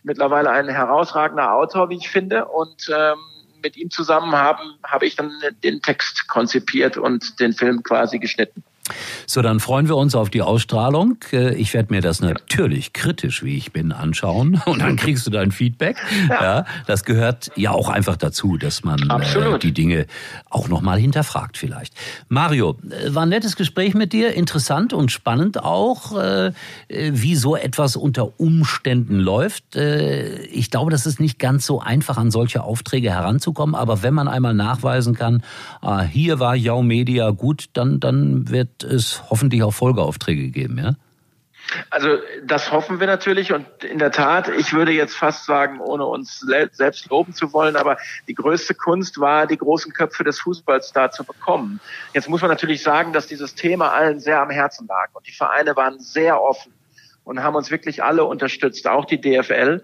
Mittlerweile 0.04 0.50
ein 0.52 0.68
herausragender 0.70 1.54
Autor, 1.54 1.90
wie 1.90 1.98
ich 1.98 2.10
finde. 2.10 2.46
Und 2.46 2.90
ähm, 2.94 3.18
mit 3.62 3.78
ihm 3.78 3.90
zusammen 3.92 4.32
haben, 4.34 4.78
habe 4.84 5.06
ich 5.06 5.16
dann 5.16 5.32
den 5.64 5.82
Text 5.82 6.28
konzipiert 6.28 6.98
und 6.98 7.40
den 7.40 7.54
Film 7.54 7.84
quasi 7.84 8.20
geschnitten. 8.20 8.64
So, 9.28 9.42
dann 9.42 9.60
freuen 9.60 9.88
wir 9.88 9.96
uns 9.96 10.16
auf 10.16 10.30
die 10.30 10.42
Ausstrahlung. 10.42 11.18
Äh, 11.32 11.56
ich 11.56 11.74
werde 11.74 11.94
mir 11.94 12.02
das 12.02 12.20
natürlich 12.22 12.94
kritisch, 12.94 13.44
wie 13.44 13.56
ich 13.56 13.72
bin, 13.72 13.92
anschauen 13.92 14.62
und 14.66 14.80
dann 14.80 14.96
kriegst 14.96 15.26
du 15.28 15.32
dein 15.32 15.52
Feedback. 15.52 15.98
Ja. 16.30 16.44
ja 16.44 16.66
das 16.88 17.04
gehört 17.04 17.52
ja 17.56 17.72
auch 17.72 17.90
einfach 17.90 18.18
dazu, 18.18 18.58
dass 18.58 18.84
man 18.84 19.10
äh, 19.10 19.60
die 19.60 19.74
Dinge 19.74 20.08
auch 20.50 20.68
nochmal 20.68 21.00
hinterfragt 21.00 21.58
vielleicht. 21.58 21.94
Mario, 22.30 22.78
äh, 22.90 23.14
war 23.14 23.24
ein 23.24 23.30
nettes 23.30 23.56
Gespräch 23.56 23.94
mit 23.94 24.14
dir, 24.14 24.34
interessant 24.34 24.94
und 24.94 25.12
spannend 25.12 25.64
auch, 25.64 26.18
äh, 26.18 26.52
wie 26.90 27.36
so 27.36 27.56
etwas 27.56 27.96
unter 27.96 28.40
Umständen 28.40 29.20
läuft. 29.20 29.76
Äh, 29.76 30.42
ich 30.46 30.72
glaube, 30.72 30.92
das 30.92 31.06
ist 31.06 31.20
nicht 31.20 31.40
ganz 31.40 31.66
so 31.66 31.80
einfach, 31.80 32.18
an 32.18 32.32
solche 32.32 32.64
Aufträge 32.64 33.12
heranzukommen, 33.12 33.76
aber 33.76 34.04
wenn 34.04 34.14
man 34.14 34.28
einmal 34.28 34.54
nachweisen 34.54 35.16
kann, 35.16 35.44
ah, 35.82 36.02
hier 36.02 36.40
war 36.40 36.56
Yao 36.56 36.82
Media 36.82 37.30
gut, 37.30 37.66
dann, 37.74 38.00
dann 38.00 38.50
wird 38.50 38.81
es 38.84 39.24
hoffentlich 39.30 39.64
auch 39.64 39.74
Folgeaufträge 39.74 40.50
geben, 40.50 40.78
ja? 40.78 40.96
Also 41.90 42.18
das 42.44 42.72
hoffen 42.72 43.00
wir 43.00 43.08
natürlich 43.08 43.54
und 43.54 43.66
in 43.84 43.98
der 43.98 44.12
Tat, 44.12 44.50
ich 44.50 44.74
würde 44.74 44.92
jetzt 44.92 45.16
fast 45.16 45.46
sagen, 45.46 45.80
ohne 45.80 46.06
uns 46.06 46.40
selbst 46.40 47.10
loben 47.10 47.34
zu 47.34 47.54
wollen, 47.54 47.76
aber 47.76 47.98
die 48.28 48.34
größte 48.34 48.74
Kunst 48.74 49.20
war, 49.20 49.48
die 49.48 49.58
großen 49.58 49.94
Köpfe 49.94 50.24
des 50.24 50.40
Fußballs 50.42 50.92
da 50.92 51.12
zu 51.12 51.24
bekommen. 51.24 51.80
Jetzt 52.14 52.28
muss 52.28 52.42
man 52.42 52.50
natürlich 52.50 52.84
sagen, 52.84 53.14
dass 53.14 53.28
dieses 53.28 53.56
Thema 53.56 53.94
allen 53.94 54.20
sehr 54.20 54.42
am 54.42 54.50
Herzen 54.50 54.88
lag 54.88 55.10
und 55.14 55.26
die 55.28 55.32
Vereine 55.32 55.76
waren 55.76 56.00
sehr 56.00 56.42
offen 56.42 56.74
und 57.24 57.42
haben 57.42 57.56
uns 57.56 57.72
wirklich 57.72 58.04
alle 58.04 58.26
unterstützt, 58.26 58.88
auch 58.88 59.06
die 59.06 59.22
DFL. 59.22 59.82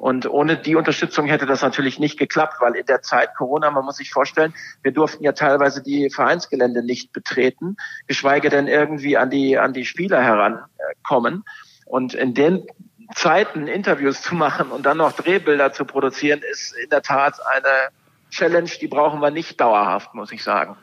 Und 0.00 0.26
ohne 0.26 0.56
die 0.56 0.76
Unterstützung 0.76 1.26
hätte 1.26 1.44
das 1.44 1.60
natürlich 1.60 1.98
nicht 1.98 2.18
geklappt, 2.18 2.54
weil 2.60 2.74
in 2.74 2.86
der 2.86 3.02
Zeit 3.02 3.34
Corona, 3.36 3.70
man 3.70 3.84
muss 3.84 3.98
sich 3.98 4.10
vorstellen, 4.10 4.54
wir 4.82 4.92
durften 4.92 5.22
ja 5.22 5.32
teilweise 5.32 5.82
die 5.82 6.08
Vereinsgelände 6.08 6.82
nicht 6.82 7.12
betreten, 7.12 7.76
geschweige 8.06 8.48
denn 8.48 8.66
irgendwie 8.66 9.18
an 9.18 9.28
die, 9.28 9.58
an 9.58 9.74
die 9.74 9.84
Spieler 9.84 10.22
herankommen. 10.22 11.44
Und 11.84 12.14
in 12.14 12.32
den 12.32 12.66
Zeiten 13.14 13.66
Interviews 13.66 14.22
zu 14.22 14.34
machen 14.34 14.70
und 14.70 14.86
dann 14.86 14.96
noch 14.96 15.12
Drehbilder 15.12 15.74
zu 15.74 15.84
produzieren, 15.84 16.40
ist 16.50 16.72
in 16.82 16.88
der 16.88 17.02
Tat 17.02 17.34
eine 17.54 17.90
Challenge, 18.30 18.70
die 18.80 18.88
brauchen 18.88 19.20
wir 19.20 19.30
nicht 19.30 19.60
dauerhaft, 19.60 20.14
muss 20.14 20.32
ich 20.32 20.42
sagen. 20.42 20.78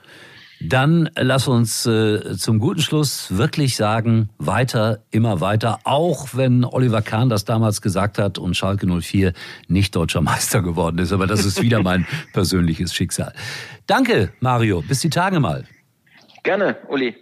Dann 0.59 1.09
lass 1.15 1.47
uns 1.47 1.85
äh, 1.85 2.35
zum 2.35 2.59
guten 2.59 2.81
Schluss 2.81 3.37
wirklich 3.37 3.75
sagen, 3.75 4.29
weiter, 4.39 5.03
immer 5.11 5.39
weiter, 5.39 5.79
auch 5.83 6.29
wenn 6.33 6.65
Oliver 6.65 7.03
Kahn 7.03 7.29
das 7.29 7.45
damals 7.45 7.81
gesagt 7.81 8.17
hat 8.17 8.39
und 8.39 8.57
Schalke 8.57 8.87
04 8.87 9.33
nicht 9.67 9.95
deutscher 9.95 10.21
Meister 10.27 10.61
geworden 10.61 10.97
ist. 10.97 11.13
Aber 11.13 11.27
das 11.27 11.45
ist 11.45 11.61
wieder 11.61 11.83
mein 11.83 12.07
persönliches 12.33 12.93
Schicksal. 12.93 13.33
Danke, 13.85 14.31
Mario. 14.39 14.81
Bis 14.81 15.01
die 15.01 15.09
Tage 15.09 15.39
mal. 15.39 15.65
Gerne, 16.43 16.77
Uli. 16.89 17.15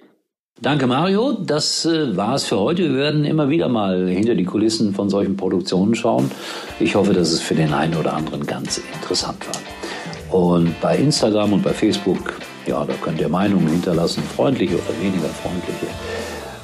Danke, 0.62 0.88
Mario. 0.88 1.34
Das 1.34 1.86
äh, 1.86 2.16
war 2.16 2.36
es 2.36 2.46
für 2.46 2.58
heute. 2.58 2.84
Wir 2.84 2.96
werden 2.96 3.26
immer 3.26 3.50
wieder 3.50 3.68
mal 3.68 4.08
hinter 4.08 4.36
die 4.36 4.46
Kulissen 4.46 4.94
von 4.94 5.10
solchen 5.10 5.36
Produktionen 5.36 5.94
schauen. 5.96 6.32
Ich 6.80 6.96
hoffe, 6.96 7.12
dass 7.12 7.32
es 7.32 7.42
für 7.42 7.56
den 7.56 7.74
einen 7.74 7.96
oder 7.96 8.14
anderen 8.14 8.46
ganz 8.46 8.78
interessant 8.78 9.46
war. 9.48 10.40
Und 10.40 10.80
bei 10.80 10.98
Instagram 10.98 11.54
und 11.54 11.64
bei 11.64 11.74
Facebook 11.74 12.36
ja, 12.68 12.84
da 12.86 12.94
könnt 13.02 13.20
ihr 13.20 13.30
Meinungen 13.30 13.68
hinterlassen, 13.68 14.24
freundliche 14.36 14.76
oder 14.76 15.00
weniger 15.02 15.30
freundliche. 15.30 15.88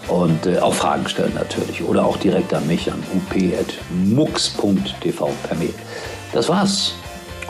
Und 0.08 0.46
äh, 0.46 0.60
auch 0.60 0.74
Fragen 0.74 1.08
stellen 1.08 1.34
natürlich. 1.36 1.84
Oder 1.84 2.06
auch 2.06 2.18
direkt 2.18 2.54
an 2.54 2.68
mich 2.68 2.92
an 2.92 3.02
up.mux.tv 3.16 4.50
per 5.44 5.58
Mail. 5.58 5.74
Das 6.34 6.50
war's. 6.50 6.94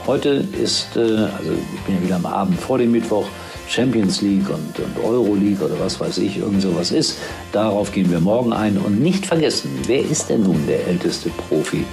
Heute 0.06 0.46
ist, 0.62 0.96
äh, 0.96 1.00
also 1.00 1.52
ich 1.74 1.82
bin 1.82 1.96
ja 1.96 2.04
wieder 2.04 2.16
am 2.16 2.26
Abend 2.26 2.60
vor 2.60 2.78
dem 2.78 2.92
Mittwoch, 2.92 3.26
Champions 3.68 4.22
League 4.22 4.50
und, 4.50 4.80
und 4.80 5.04
Euro 5.04 5.34
League 5.36 5.62
oder 5.62 5.80
was 5.80 6.00
weiß 6.00 6.18
ich, 6.18 6.38
irgend 6.38 6.62
sowas 6.62 6.92
ist. 6.92 7.18
Darauf 7.52 7.92
gehen 7.92 8.12
wir 8.12 8.20
morgen 8.20 8.52
ein. 8.52 8.78
Und 8.78 9.00
nicht 9.00 9.26
vergessen, 9.26 9.72
wer 9.88 10.02
ist 10.02 10.30
denn 10.30 10.44
nun 10.44 10.68
der 10.68 10.86
älteste 10.88 11.30
Profi 11.30 11.86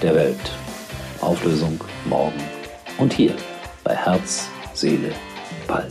der 0.00 0.14
Welt? 0.14 0.52
Auflösung 1.20 1.80
morgen 2.04 2.40
und 2.98 3.12
hier 3.12 3.34
bei 3.82 3.94
Herz, 3.94 4.48
Seele, 4.74 5.12
Ball. 5.66 5.90